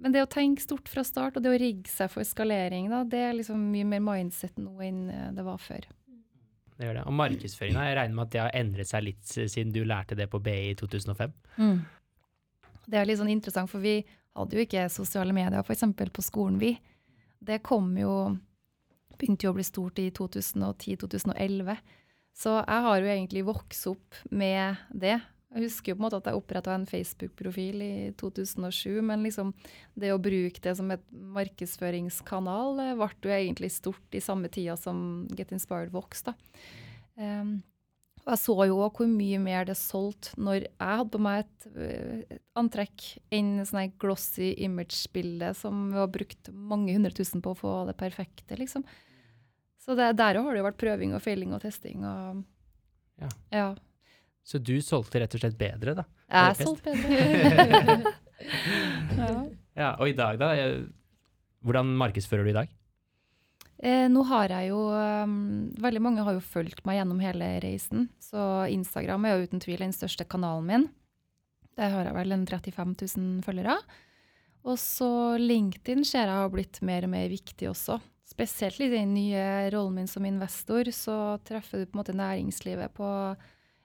[0.00, 3.02] men det å tenke stort fra start, og det å rigge seg for skalering, da,
[3.04, 5.88] det er liksom mye mer mindset nå enn eh, det var før.
[6.76, 7.06] Det gjør det.
[7.06, 10.30] Og markedsføringa, jeg regner med at det har endret seg litt siden du lærte det
[10.32, 11.34] på BI i 2005?
[12.90, 13.98] Det er litt sånn interessant, for vi
[14.38, 15.84] hadde jo ikke sosiale medier f.eks.
[16.16, 16.74] på skolen, vi.
[17.40, 18.14] Det kom jo
[19.20, 21.74] Begynte jo å bli stort i 2010-2011.
[22.32, 25.18] Så jeg har jo egentlig vokst opp med det.
[25.50, 29.50] Jeg husker jo på en måte at jeg oppretta en Facebook-profil i 2007, men liksom
[29.98, 34.76] det å bruke det som et markedsføringskanal eh, ble jo egentlig stort i samme tida
[34.78, 36.36] som Get Inspired vokste.
[37.18, 37.58] Um,
[38.20, 41.42] og jeg så jo òg hvor mye mer det solgte når jeg hadde på meg
[41.42, 47.42] et, øh, et antrekk, enn sånn glossy image-bilde som vi har brukt mange hundre tusen
[47.42, 48.86] på å få det perfekte, liksom.
[49.80, 52.44] Så det, der òg har det jo vært prøving og feiling og testing og
[53.20, 53.28] Ja.
[53.52, 53.70] ja.
[54.50, 56.04] Så du solgte rett og slett bedre, da?
[56.26, 58.14] Jeg solgte bedre.
[59.20, 59.32] ja.
[59.78, 60.50] Ja, Og i dag, da?
[61.62, 62.70] Hvordan markedsfører du i dag?
[63.80, 68.08] Eh, nå har jeg jo um, Veldig mange har jo fulgt meg gjennom hele reisen.
[68.20, 70.86] Så Instagram er jo uten tvil den største kanalen min.
[71.80, 73.78] Der har jeg vel en 35 000 følgere.
[74.68, 77.96] Og så LinkedIn ser jeg har blitt mer og mer viktig også.
[78.28, 82.92] Spesielt i den nye rollen min som investor, så treffer du på en måte næringslivet
[82.98, 83.08] på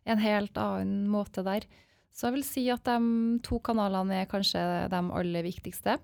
[0.06, 1.66] en helt annen måte der.
[2.16, 5.98] Så jeg vil si at de to kanalene er kanskje de aller viktigste.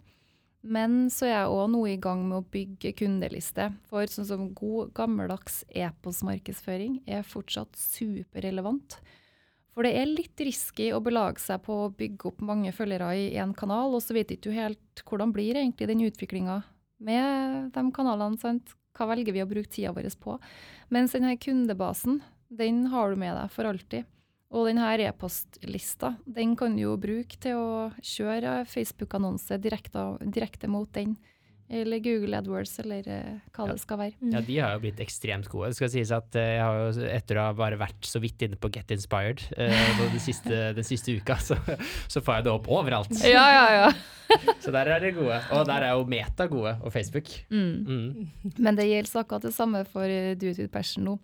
[0.62, 3.72] Men så er jeg òg nå i gang med å bygge kundeliste.
[3.90, 9.00] For sånn som god, gammeldags e-postmarkedsføring er fortsatt superrelevant.
[9.72, 13.32] For det er litt risky å belage seg på å bygge opp mange følgere i
[13.40, 16.60] én kanal, og så vet ikke du helt hvordan blir egentlig den utviklinga
[17.02, 18.38] med de kanalene.
[18.38, 18.76] sant?
[18.92, 20.36] Hva velger vi å bruke tida vår på?
[20.92, 22.20] Mens denne kundebasen,
[22.52, 24.08] den har du med deg for alltid.
[24.52, 30.92] Og denne e-postlista, den kan du jo bruke til å kjøre Facebook-annonse direkte, direkte mot
[30.96, 31.16] den.
[31.72, 34.18] Eller Google AdWords, eller eh, hva det skal være.
[34.34, 35.70] Ja, de har jo blitt ekstremt gode.
[35.72, 38.44] Det skal sies at eh, jeg har jo, etter å ha bare vært så vidt
[38.44, 41.56] inne på Get Inspired eh, den, siste, den siste uka, så,
[42.12, 43.16] så får jeg det opp overalt.
[43.24, 43.94] Ja, ja, ja.
[44.64, 45.38] Så der er de gode.
[45.52, 47.28] Og der er jo Meta gode, og Facebook.
[47.52, 47.72] Mm.
[47.84, 48.52] Mm.
[48.64, 50.08] Men det gjelder akkurat det samme for
[50.40, 51.18] Do It With Passion nå.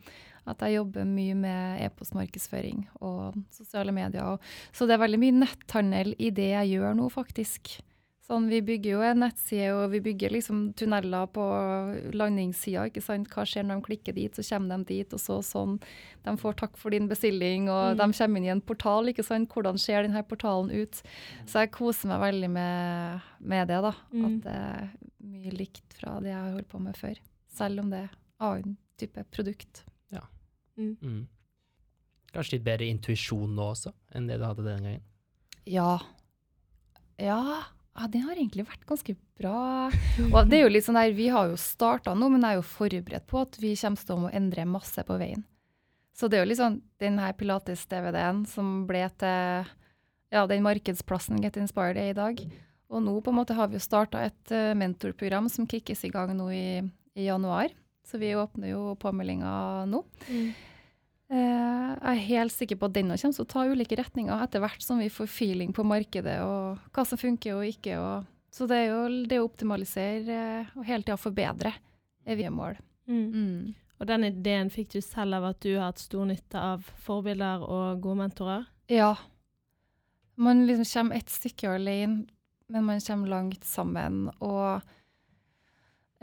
[0.48, 4.24] At jeg jobber mye med e-postmarkedsføring og sosiale medier.
[4.24, 4.40] Og,
[4.72, 7.82] så det er veldig mye netthandel i det jeg gjør nå, faktisk.
[8.28, 11.44] Sånn, vi bygger jo en nettside, og vi bygger liksom tunneler på
[12.12, 12.86] landingssida.
[12.90, 13.30] ikke sant?
[13.32, 15.78] Hva skjer når de klikker dit, så kommer de dit, og så sånn.
[16.26, 17.98] De får takk for din bestilling, og Mm.
[17.98, 19.08] de kommer inn i en portal.
[19.08, 19.50] ikke sant?
[19.50, 21.02] Hvordan ser denne portalen ut?
[21.46, 23.94] Så jeg koser meg veldig med, med det, da.
[24.12, 24.26] Mm.
[24.26, 24.90] At det er
[25.24, 27.18] mye likt fra det jeg har holdt på med før.
[27.50, 28.10] Selv om det er
[28.42, 29.84] annen type produkt.
[30.78, 30.94] Mm.
[31.02, 31.24] Mm.
[32.34, 35.06] Kanskje litt bedre intuisjon nå også, enn det du hadde den gangen.
[35.68, 35.98] Ja.
[37.18, 37.42] Ja,
[37.98, 39.90] ja den har egentlig vært ganske bra.
[40.34, 42.62] Og det er jo litt sånn der, Vi har jo starta nå, men jeg er
[42.62, 45.46] jo forberedt på at vi kommer til å endre masse på veien.
[46.18, 49.68] Så det er jo litt sånn den her Pilates-DVD-en som ble til
[50.34, 52.42] ja, den markedsplassen Get Inspired er i dag.
[52.88, 56.12] Og nå på en måte har vi jo starta et eh, mentorprogram som kickes i
[56.12, 56.80] gang nå i,
[57.20, 57.70] i januar.
[58.08, 60.02] Så vi åpner jo påmeldinga nå.
[60.32, 60.50] Mm.
[61.28, 64.64] Eh, jeg er helt sikker på at den kommer til å ta ulike retninger etter
[64.64, 67.98] hvert som vi får feeling på markedet og hva som funker og ikke.
[68.00, 71.74] Og, så det er jo det å optimalisere eh, og hele tida forbedre
[72.28, 72.80] er vi mål.
[73.08, 73.28] Mm.
[73.28, 73.76] Mm.
[73.98, 77.64] Og den ideen fikk du selv av at du har hatt stor nytte av forbilder
[77.66, 78.68] og gode mentorer?
[78.92, 79.16] Ja.
[80.38, 82.28] Man liksom kommer et stykke alene,
[82.70, 84.28] men man kommer langt sammen.
[84.38, 84.86] Og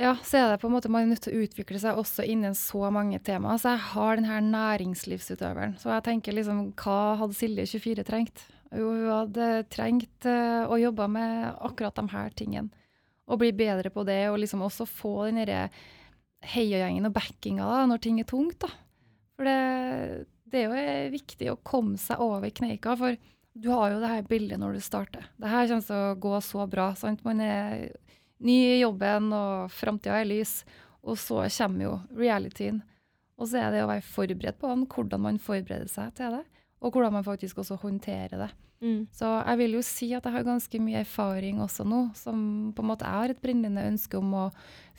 [0.00, 2.24] ja, så er det på en måte man er nødt til å utvikle seg også
[2.26, 3.60] innen så mange temaer.
[3.62, 5.76] Så jeg har den her næringslivsutøveren.
[5.78, 8.46] Så jeg tenker liksom, hva hadde Silje 24 trengt?
[8.74, 12.86] Jo, hun hadde trengt eh, å jobbe med akkurat de her tingene.
[13.30, 15.68] Og bli bedre på det, og liksom også få den derre
[16.44, 18.58] heiagjengen og backinga da, når ting er tungt.
[18.66, 18.72] da.
[19.38, 23.14] For det, det er jo eh, viktig å komme seg over kneika, for
[23.54, 25.30] du har jo det her bildet når du starter.
[25.38, 26.90] Det her kommer til å gå så bra.
[26.98, 27.22] sant?
[27.22, 27.92] Man er
[28.42, 30.62] ny i jobben, og framtida er lys.
[31.04, 32.82] Og så kommer jo realityen.
[33.38, 36.44] Og så er det å være forberedt på den, hvordan man forbereder seg til det.
[36.84, 38.50] Og hvordan man faktisk også håndterer det.
[38.84, 39.06] Mm.
[39.14, 42.38] Så jeg vil jo si at jeg har ganske mye erfaring også nå, som
[42.76, 44.44] på en måte jeg har et brennende ønske om å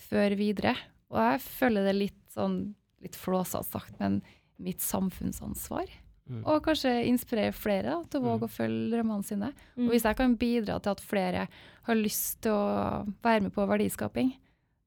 [0.07, 0.73] føre videre.
[1.13, 2.73] Og jeg føler det litt sånn,
[3.05, 4.21] litt flåsete sagt, men
[4.61, 5.91] mitt samfunnsansvar.
[6.25, 6.41] Mm.
[6.49, 8.29] Og kanskje inspirere flere da, til å Mm.
[8.31, 9.53] våge å følge drømmene sine.
[9.77, 9.85] Mm.
[9.85, 11.47] Og hvis jeg kan bidra til at flere
[11.85, 14.33] har lyst til å være med på verdiskaping,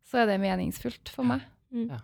[0.05, 1.43] så er det meningsfullt for meg.
[1.73, 1.91] Mm.
[1.91, 2.01] Ja.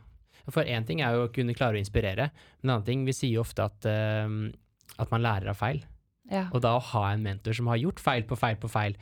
[0.51, 2.31] For én ting er jo å kunne klare å inspirere,
[2.63, 4.53] men en annen ting, vi sier jo ofte at, uh,
[4.99, 5.83] at man lærer av feil.
[6.31, 6.49] Ja.
[6.53, 8.95] Og da å ha en mentor som har gjort feil på feil på feil,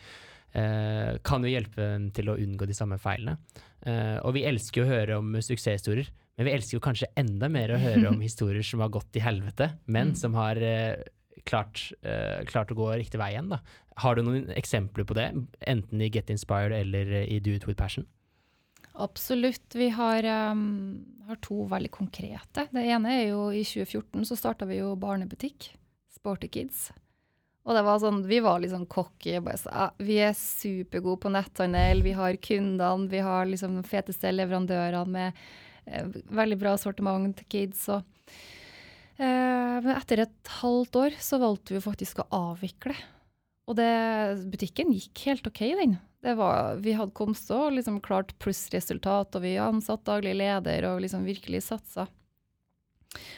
[0.54, 3.36] uh, kan jo hjelpe en til å unngå de samme feilene.
[3.84, 7.48] Uh, og vi elsker jo å høre om suksesshistorier, men vi elsker jo kanskje enda
[7.52, 10.16] mer å høre om historier som har gått til helvete, men Mm.
[10.16, 11.02] som har eh,
[11.44, 13.50] klart, eh, klart å gå riktig vei igjen.
[13.52, 13.60] Da.
[13.96, 15.28] Har du noen eksempler på det,
[15.66, 18.06] enten i Get Inspired eller i Do It With Passion?
[18.94, 19.74] Absolutt.
[19.74, 22.66] Vi har, um, har to veldig konkrete.
[22.72, 25.70] Det ene er jo i 2014 så starta vi jo barnebutikk,
[26.12, 26.90] Sporty Kids.
[27.64, 29.38] Og det var sånn, vi var litt sånn cocky.
[29.56, 35.06] så, Vi er supergode på netthandel, vi har kundene, vi har liksom de feteste leverandørene
[35.08, 35.32] med
[35.86, 37.84] veldig bra sortiment til kids.
[37.92, 38.30] Og,
[39.18, 42.96] eh, men etter et halvt år så valgte vi faktisk å avvikle.
[43.70, 43.90] Og det,
[44.50, 45.98] butikken gikk helt OK, den.
[46.22, 51.24] Var, vi hadde kommet så liksom klart plussresultat, og vi ansatt daglig leder og liksom
[51.26, 52.06] virkelig satsa.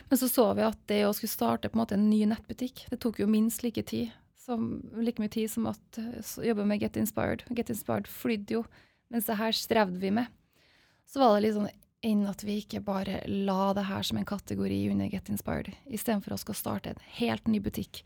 [0.09, 2.85] Men så så vi at det å skulle starte på en måte en ny nettbutikk,
[2.91, 4.13] det tok jo minst like, tid
[4.45, 7.45] som, like mye tid som at eh, jobbe med Get Inspired.
[7.57, 8.65] Get Inspired flydde jo,
[9.13, 10.29] mens det her strevde vi med.
[11.09, 11.73] Så var det litt sånn
[12.05, 16.37] enn at vi ikke bare la det her som en kategori under Get Inspired, istedenfor
[16.37, 18.05] å skal starte en helt ny butikk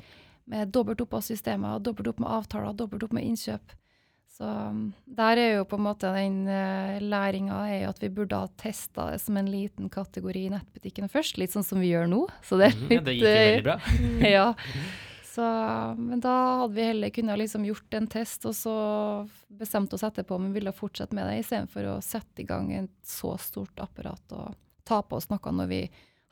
[0.48, 3.74] med dobbelt opp av systemer, dobbelt opp med avtaler, dobbelt opp med innkjøp.
[4.38, 8.10] Så um, der er jo på en måte den uh, læringa er jo at vi
[8.14, 11.90] burde ha testa det som en liten kategori i nettbutikkene først, litt sånn som vi
[11.90, 12.22] gjør nå.
[12.46, 13.78] Så det er litt mm, det gikk jo eh, veldig bra.
[14.36, 14.46] ja.
[15.38, 15.48] Så,
[16.02, 16.32] men da
[16.64, 18.72] hadde vi heller kunnet liksom gjort en test, og så
[19.60, 22.90] bestemt oss etterpå om vi ville fortsette med det, istedenfor å sette i gang et
[23.06, 24.56] så stort apparat og
[24.88, 25.78] ta på oss noe når vi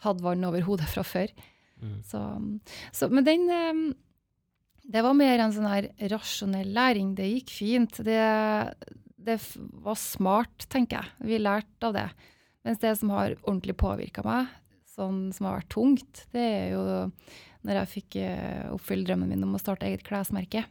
[0.03, 1.31] hadde vann over hodet fra før.
[1.79, 2.01] Mm.
[2.09, 2.25] Så,
[2.90, 3.81] så, men den eh,
[4.90, 7.14] Det var mer en sånn her rasjonell læring.
[7.14, 8.03] Det gikk fint.
[8.03, 8.21] Det,
[9.23, 9.38] det
[9.87, 11.31] var smart, tenker jeg.
[11.31, 12.09] Vi lærte av det.
[12.66, 14.51] Mens det som har ordentlig påvirka meg,
[14.97, 16.87] sånn som har vært tungt, det er jo
[17.66, 20.64] når jeg fikk eh, oppfylle drømmen min om å starte eget klesmerke.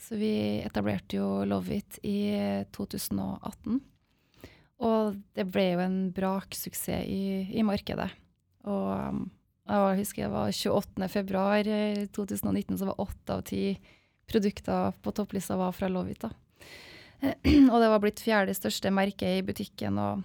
[0.00, 2.32] Så vi etablerte jo Love It i
[2.72, 3.80] 2018.
[4.80, 8.08] Og det ble jo en braksuksess i, i markedet.
[8.70, 9.26] Og um,
[9.68, 11.08] jeg husker det var 28.
[11.12, 13.64] februar eh, 2019, så var åtte av ti
[14.30, 16.24] produkter på topplista var fra Love It.
[17.72, 19.98] og det var blitt fjerde største merke i butikken.
[20.00, 20.24] og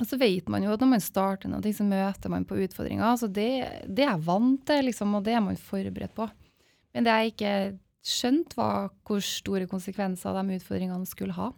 [0.00, 3.14] og så vet man jo at når man starter noe, så møter man på utfordringer.
[3.20, 3.50] Så det,
[3.86, 6.26] det er jeg vant til, liksom, og det er man forberedt på.
[6.94, 7.52] Men det jeg ikke
[8.04, 11.52] skjønt, var hvor store konsekvenser de utfordringene skulle ha.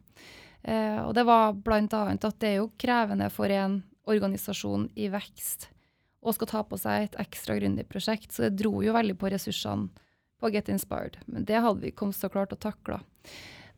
[0.67, 5.71] Eh, og det var annet at det er jo krevende for en organisasjon i vekst
[6.27, 9.89] å skal ta på seg et ekstra gründerprosjekt, så det dro jo veldig på ressursene
[10.43, 11.17] på Get Inspired.
[11.31, 12.99] Men det hadde vi kommet så klart å takle.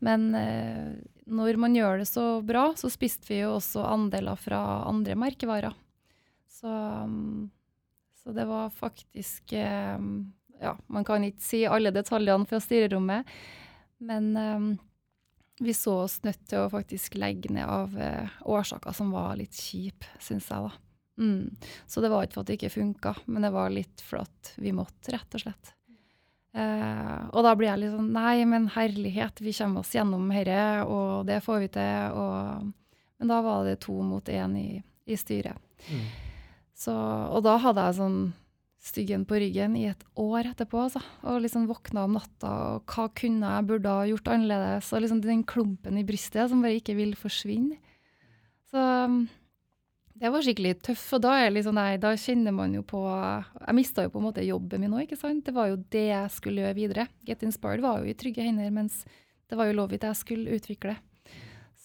[0.05, 0.97] Men eh,
[1.29, 5.77] når man gjør det så bra, så spiste vi jo også andeler fra andre merkevarer.
[6.49, 7.51] Så, um,
[8.23, 10.01] så det var faktisk eh,
[10.59, 13.29] Ja, man kan ikke si alle detaljene fra styrerommet,
[14.03, 14.67] men eh,
[15.61, 19.55] vi så oss nødt til å faktisk legge ned av eh, årsaker som var litt
[19.55, 20.73] kjipe, syns jeg, da.
[21.19, 21.57] Mm.
[21.87, 24.53] Så det var ikke for at det ikke funka, men det var litt for at
[24.59, 25.73] vi måtte, rett og slett.
[26.59, 30.65] Eh, og da blir jeg litt sånn Nei, men herlighet, vi kommer oss gjennom dette,
[30.89, 32.19] og det får vi til.
[32.19, 34.69] Og, men da var det to mot én i,
[35.07, 35.61] i styret.
[35.89, 36.05] Mm.
[36.79, 38.21] Så, og da hadde jeg sånn
[38.89, 40.85] styggen på ryggen i et år etterpå.
[40.87, 41.03] Altså.
[41.27, 44.93] Og liksom våkna om natta, og hva kunne jeg burde ha gjort annerledes?
[44.95, 47.79] Og liksom den klumpen i brystet som bare ikke vil forsvinne.
[48.69, 49.23] Så um,
[50.19, 54.05] det var skikkelig tøff, og da, liksom, nei, da kjenner man jo på Jeg mista
[54.05, 55.45] jo på en måte jobben min òg, ikke sant.
[55.47, 57.07] Det var jo det jeg skulle gjøre videre.
[57.29, 59.05] Get Inspired var jo i trygge hender, mens
[59.49, 60.97] det var jo Lovit jeg skulle utvikle.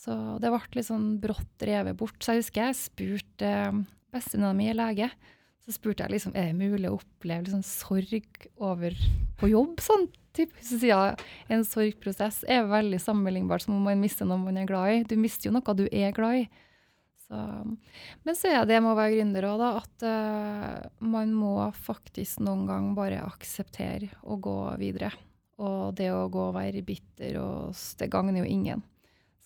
[0.03, 2.17] Så det ble litt sånn brått revet bort.
[2.19, 5.07] Så jeg husker jeg spurte um, bestevenninna mi, lege,
[5.63, 8.97] så spurte jeg liksom, er det mulig å oppleve liksom sorg over
[9.39, 9.79] på jobb.
[9.83, 10.53] sånn typ.
[10.59, 14.67] Så sier jeg en sorgprosess er veldig sammenlignbart som om man mister noe man er
[14.69, 15.01] glad i.
[15.07, 16.45] Du mister jo noe du er glad i.
[17.33, 17.75] Så,
[18.23, 22.67] men så er det med å være gründer òg, at uh, man må faktisk noen
[22.69, 25.09] gang bare akseptere å gå videre.
[25.63, 28.83] Og det å gå og være bitter, og det gagner jo ingen.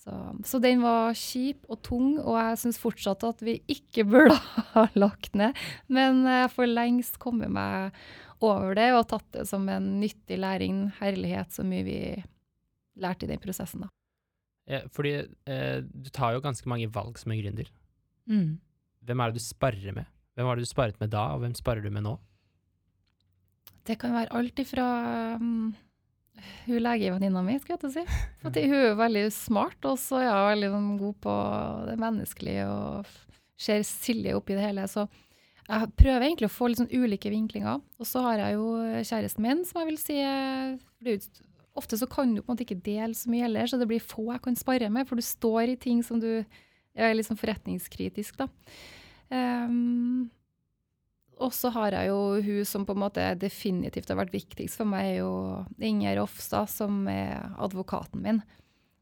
[0.04, 0.14] Så,
[0.48, 4.36] så, den var kjip og tung, og jeg syns fortsatt at vi ikke burde
[4.76, 5.56] ha lagt ned.
[5.88, 7.96] Men jeg får lengst kommet meg
[8.44, 10.90] over det og tatt det som en nyttig læring.
[11.00, 12.00] Herlighet, så mye vi
[13.00, 13.92] lærte i den prosessen, da.
[14.92, 15.14] Fordi
[15.48, 17.70] eh, du tar jo ganske mange valg som en gründer.
[18.28, 18.60] Mm.
[19.08, 20.08] Hvem er det du sparer med?
[20.38, 22.18] Hvem var det du sparet med da, og hvem sparer du med nå?
[23.88, 24.88] Det kan være alt ifra
[25.40, 25.70] um,
[26.68, 28.04] hun legevenninna mi, skal jeg til å si.
[28.44, 31.38] For hun er veldig smart, og så er hun veldig sånn, god på
[31.88, 33.16] det menneskelige og
[33.58, 34.86] ser Silje oppi det hele.
[34.92, 35.08] Så
[35.68, 37.82] jeg prøver egentlig å få litt sånn ulike vinklinger.
[37.98, 38.68] Og så har jeg jo
[39.10, 40.22] kjæresten min, som jeg vil si
[41.78, 44.02] Ofte så kan du på en måte ikke dele så mye heller, så det blir
[44.02, 46.42] få jeg kan spare med, for du står i ting som du
[46.98, 48.50] er litt sånn forretningskritisk, da.
[49.30, 50.30] Um,
[51.38, 54.90] og så har jeg jo hun som på en måte definitivt har vært viktigst for
[54.90, 55.34] meg, er jo
[55.84, 58.42] Inger Ofstad, som er advokaten min.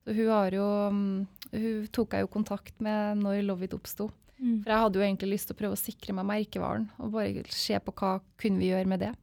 [0.06, 1.26] Så hun har jo mm,
[1.56, 4.10] Hun tok jeg jo kontakt med når Lovit oppsto.
[4.36, 4.66] Mm.
[4.66, 7.46] For jeg hadde jo egentlig lyst til å prøve å sikre meg merkevaren, og bare
[7.56, 9.14] se på hva kunne vi gjøre med det.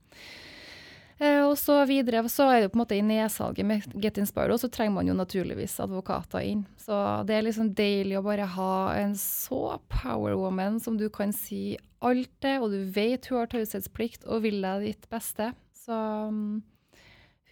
[1.22, 4.54] Eh, og så videre så er det på en måte i nedsalget med Get Inspired,
[4.54, 6.64] og så trenger man jo naturligvis advokater inn.
[6.82, 6.96] Så
[7.28, 11.76] det er liksom deilig å bare ha en så power woman som du kan si
[12.02, 15.52] alt det, og du vet hun har taushetsplikt og vil deg ditt beste.
[15.84, 16.58] Så um,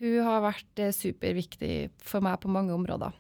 [0.01, 3.15] hun har vært eh, superviktig for meg på mange områder.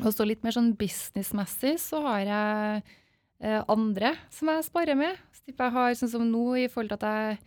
[0.00, 2.82] Og så litt mer sånn businessmessig så har jeg
[3.42, 5.18] eh, andre som jeg sparer med.
[5.34, 7.40] Så Jeg har sånn som nå, i forhold til at jeg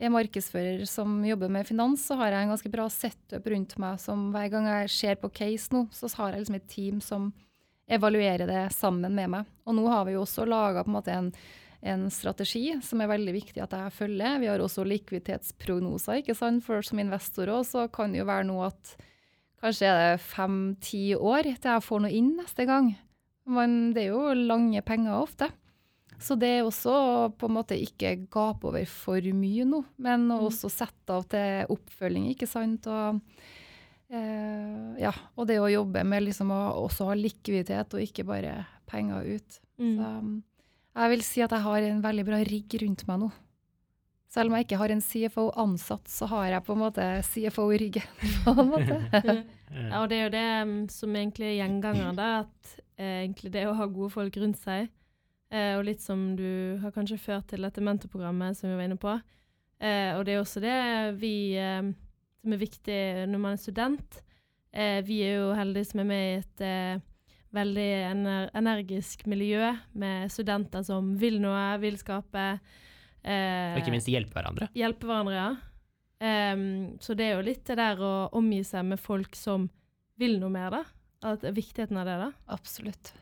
[0.00, 4.00] er markedsfører som jobber med finans, så har jeg en ganske bra setup rundt meg
[4.00, 7.30] som hver gang jeg ser på case nå, så har jeg liksom et team som
[7.90, 9.50] evaluerer det sammen med meg.
[9.66, 11.32] Og nå har vi jo også laga en, en
[11.80, 14.40] en strategi som er veldig viktig at jeg følger.
[14.42, 16.64] Vi har også likviditetsprognoser, ikke sant.
[16.66, 18.96] For som investor òg, så kan det jo være noe at
[19.60, 22.92] kanskje er det fem-ti år til jeg får noe inn neste gang.
[23.50, 25.50] Men det er jo lange penger ofte.
[26.20, 26.92] Så det er også
[27.40, 30.36] på en måte ikke gape over for mye nå, men mm.
[30.50, 32.88] også sette av til oppfølging, ikke sant.
[32.92, 33.22] Og,
[34.12, 38.58] eh, ja, og det å jobbe med liksom å også ha likviditet og ikke bare
[38.90, 39.60] penger ut.
[39.80, 39.94] Mm.
[39.96, 40.10] Så,
[41.00, 43.30] jeg vil si at jeg har en veldig bra rigg rundt meg nå.
[44.30, 47.64] Selv om jeg ikke har en CFO ansatt, så har jeg på en måte CFO
[47.74, 48.12] i ryggen.
[48.44, 48.98] på en måte.
[49.88, 53.50] ja, og det er jo det um, som egentlig er gjengangeren der, at eh, egentlig
[53.56, 54.92] det å ha gode folk rundt seg,
[55.52, 59.00] eh, og litt som du har kanskje ført til dette mentorprogrammet som vi var inne
[59.00, 59.16] på,
[59.82, 60.78] eh, og det er også det
[61.20, 61.92] vi eh,
[62.40, 64.20] som er viktig når man er student.
[64.72, 67.06] Eh, vi er jo heldige som er med i et eh,
[67.54, 72.46] veldig ener energisk miljø med studenter som vil noe, vil skape.
[73.20, 74.70] Eh, og ikke minst hjelpe hverandre.
[74.78, 75.50] Hjelpe hverandre, ja.
[76.20, 79.70] Um, så det er jo litt det der å omgi seg med folk som
[80.20, 80.82] vil noe mer, da.
[81.32, 82.30] At viktigheten av det, da.
[82.52, 83.12] Absolutt.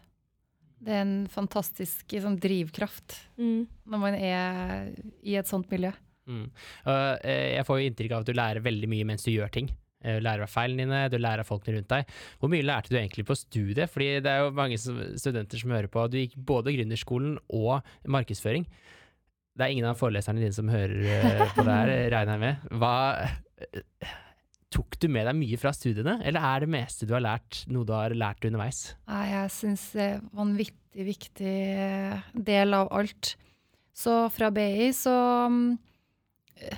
[0.78, 3.60] Det er en fantastisk sånn, drivkraft mm.
[3.90, 4.92] når man er
[5.26, 5.90] i et sånt miljø.
[6.28, 6.46] Mm.
[6.84, 9.70] Uh, jeg får jo inntrykk av at du lærer veldig mye mens du gjør ting.
[9.98, 12.12] Du lærer av feilene dine, du lærer av folkene rundt deg.
[12.38, 13.90] Hvor mye lærte du egentlig på studiet?
[13.90, 16.04] Fordi det er jo mange studenter som hører på.
[16.06, 18.68] Du gikk både gründerskolen og markedsføring.
[19.58, 22.66] Det er ingen av foreleserne dine som hører eh, på det her, regner jeg med.
[22.78, 24.12] Hva eh,
[24.74, 27.88] Tok du med deg mye fra studiene, eller er det meste du har lært, noe
[27.88, 28.90] du har lært underveis?
[29.08, 31.58] Jeg syns det er vanvittig viktig
[32.34, 33.36] del av alt.
[33.96, 35.14] Så fra BI så
[35.50, 35.78] mm,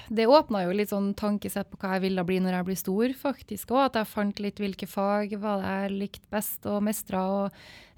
[0.09, 3.15] Det åpna jo litt sånn tankesett på hva jeg ville bli når jeg blir stor,
[3.17, 3.83] faktisk òg.
[3.89, 7.25] At jeg fant litt hvilke fag hva jeg likte best og mestra.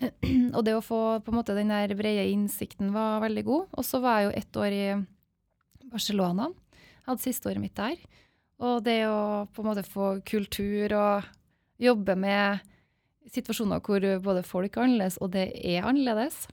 [0.03, 0.23] Og,
[0.57, 3.69] og, det å få på en måte den der brede innsikten var veldig god.
[3.79, 4.87] Og så var jeg jo ett år i
[5.93, 6.49] Barcelona.
[6.73, 7.99] Jeg hadde siste året mitt der.
[8.63, 11.31] Og det å på en måte få kultur og
[11.83, 12.63] jobbe med
[13.33, 16.45] situasjoner hvor både folk er annerledes, og det er annerledes.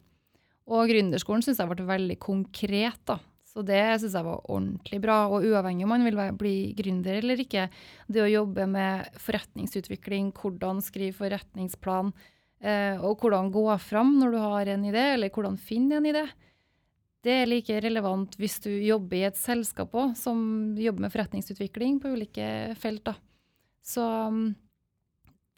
[0.70, 3.18] Og gründerskolen syns jeg ble veldig konkret, da.
[3.50, 5.24] Så det syns jeg var ordentlig bra.
[5.34, 7.66] Og uavhengig om man vil bli gründer eller ikke,
[8.08, 12.14] det å jobbe med forretningsutvikling, hvordan skrive forretningsplan,
[12.62, 16.28] eh, og hvordan gå fram når du har en idé, eller hvordan finne en idé,
[17.26, 20.40] det er like relevant hvis du jobber i et selskap òg, som
[20.80, 22.48] jobber med forretningsutvikling på ulike
[22.80, 23.04] felt.
[23.10, 23.16] Da.
[23.84, 24.54] Så um,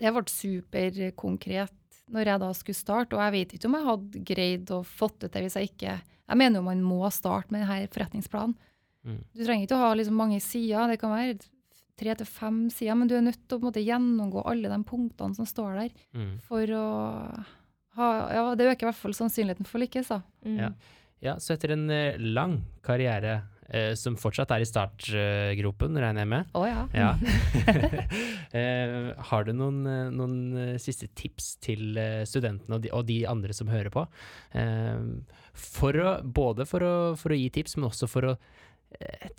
[0.01, 1.77] det ble superkonkret
[2.11, 5.21] når jeg da skulle starte, og jeg vet ikke om jeg hadde greid å fått
[5.23, 8.53] ut det hvis jeg ikke Jeg mener jo man må starte med denne forretningsplanen.
[9.03, 9.17] Mm.
[9.35, 11.39] Du trenger ikke å ha liksom mange sider, det kan være
[11.99, 15.37] tre til fem sider, men du er nødt til å måte, gjennomgå alle de punktene
[15.37, 16.31] som står der, mm.
[16.47, 16.85] for å
[17.97, 20.21] ha Ja, det øker i hvert fall sannsynligheten for å lykkes, da.
[20.47, 20.57] Mm.
[20.61, 20.71] Ja.
[21.21, 22.55] Ja, så etter en uh, lang
[22.85, 26.85] karriere, uh, som fortsatt er i startgropen, regner jeg med Å oh, ja.
[26.97, 27.11] ja.
[29.29, 29.83] har du noen,
[30.15, 34.07] noen siste tips til studentene og de, og de, andre som hører på?
[35.51, 38.35] for å, både for å, for å, gi tips, men også for å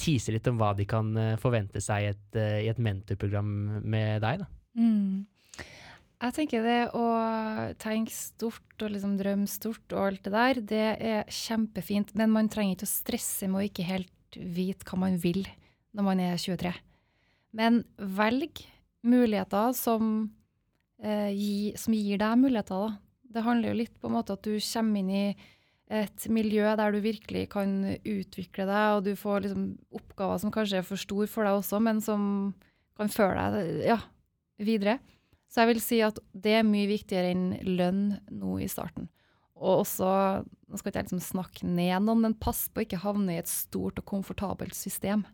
[0.01, 1.11] tease litt om hva de kan
[1.41, 3.51] forvente seg i et, i et mentorprogram
[3.85, 4.45] med deg.
[4.45, 4.49] Da.
[4.81, 5.25] Mm.
[6.23, 7.05] Jeg tenker det å
[7.83, 12.13] tenke stort og liksom drømme stort og alt det der, det er kjempefint.
[12.19, 15.43] Men man trenger ikke å stresse med å ikke helt vite hva man vil
[15.93, 16.71] når man er 23.
[17.59, 18.63] Men velg
[19.03, 20.31] muligheter som,
[21.03, 22.87] eh, gi, som gir deg muligheter.
[22.87, 22.99] Da.
[23.35, 25.37] Det handler jo litt på en måte at du kommer inn i
[25.91, 30.79] et miljø der du virkelig kan utvikle deg, og du får liksom oppgaver som kanskje
[30.79, 32.55] er for store for deg også, men som
[32.97, 33.99] kan føre deg ja,
[34.63, 35.01] videre.
[35.53, 39.11] Så jeg vil si at det er mye viktigere enn lønn nå i starten.
[39.63, 40.09] Og også,
[40.43, 43.43] nå skal ikke jeg liksom snakke ned noen, men pass på å ikke havne i
[43.43, 45.27] et stort og komfortabelt system.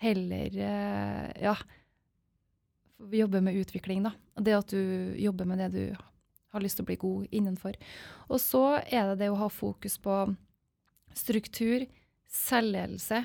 [0.00, 1.56] Heller eh, ja,
[3.12, 4.14] jobbe med utvikling, da.
[4.38, 5.84] Det at du jobber med det du
[6.52, 7.76] har lyst til å bli god innenfor.
[8.30, 10.16] Og så er det det å ha fokus på
[11.18, 11.84] struktur,
[12.32, 13.24] selvledelse,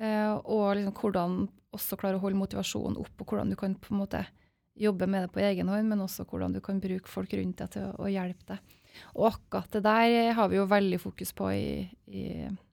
[0.00, 1.42] eh, og liksom hvordan
[1.74, 4.26] også klare å holde motivasjonen opp, og hvordan du kan på en måte
[4.74, 7.74] jobbe med det på egen hånd, men også hvordan du kan bruke folk rundt deg
[7.76, 8.74] til å, å hjelpe deg.
[9.14, 11.68] Og akkurat det der har vi jo veldig fokus på i,
[12.06, 12.24] i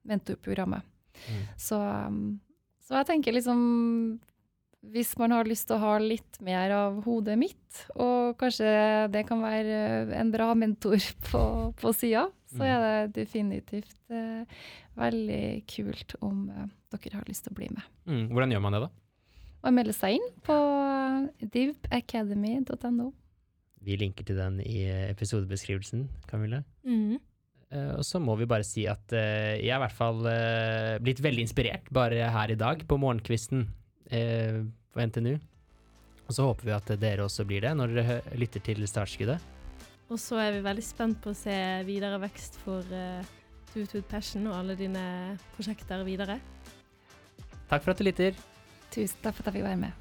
[0.08, 0.86] mentorprogrammet.
[1.28, 1.46] Mm.
[1.60, 2.20] Så, um,
[2.82, 3.60] så, jeg tenker liksom
[4.94, 8.72] Hvis man har lyst til å ha litt mer av hodet mitt, og kanskje
[9.14, 10.98] det kan være en bra mentor
[11.30, 11.44] på,
[11.78, 14.42] på sida, så er det definitivt eh,
[14.98, 16.66] veldig kult om eh,
[16.98, 17.86] dere har lyst til å bli med.
[18.10, 18.26] Mm.
[18.34, 18.90] Hvordan gjør man det, da?
[19.62, 20.56] Og melde seg inn på
[21.54, 23.12] divacademy.no.
[23.82, 26.64] Vi linker til den i episodebeskrivelsen, Camille.
[26.86, 27.18] Mm.
[27.72, 30.98] Uh, og så må vi bare si at uh, jeg er i hvert fall uh,
[31.02, 33.70] blitt veldig inspirert bare her i dag på morgenkvisten
[34.12, 35.38] på NTNU.
[36.28, 39.40] Og så håper vi at dere også blir det når dere lytter til startskuddet.
[40.12, 41.56] Og så er vi veldig spent på å se
[41.88, 43.24] videre vekst for uh,
[43.72, 45.04] Two Passion og alle dine
[45.56, 46.42] prosjekter videre.
[47.72, 48.36] Takk for at du lytter.
[48.92, 50.01] Tusen takk for at jeg fikk være med.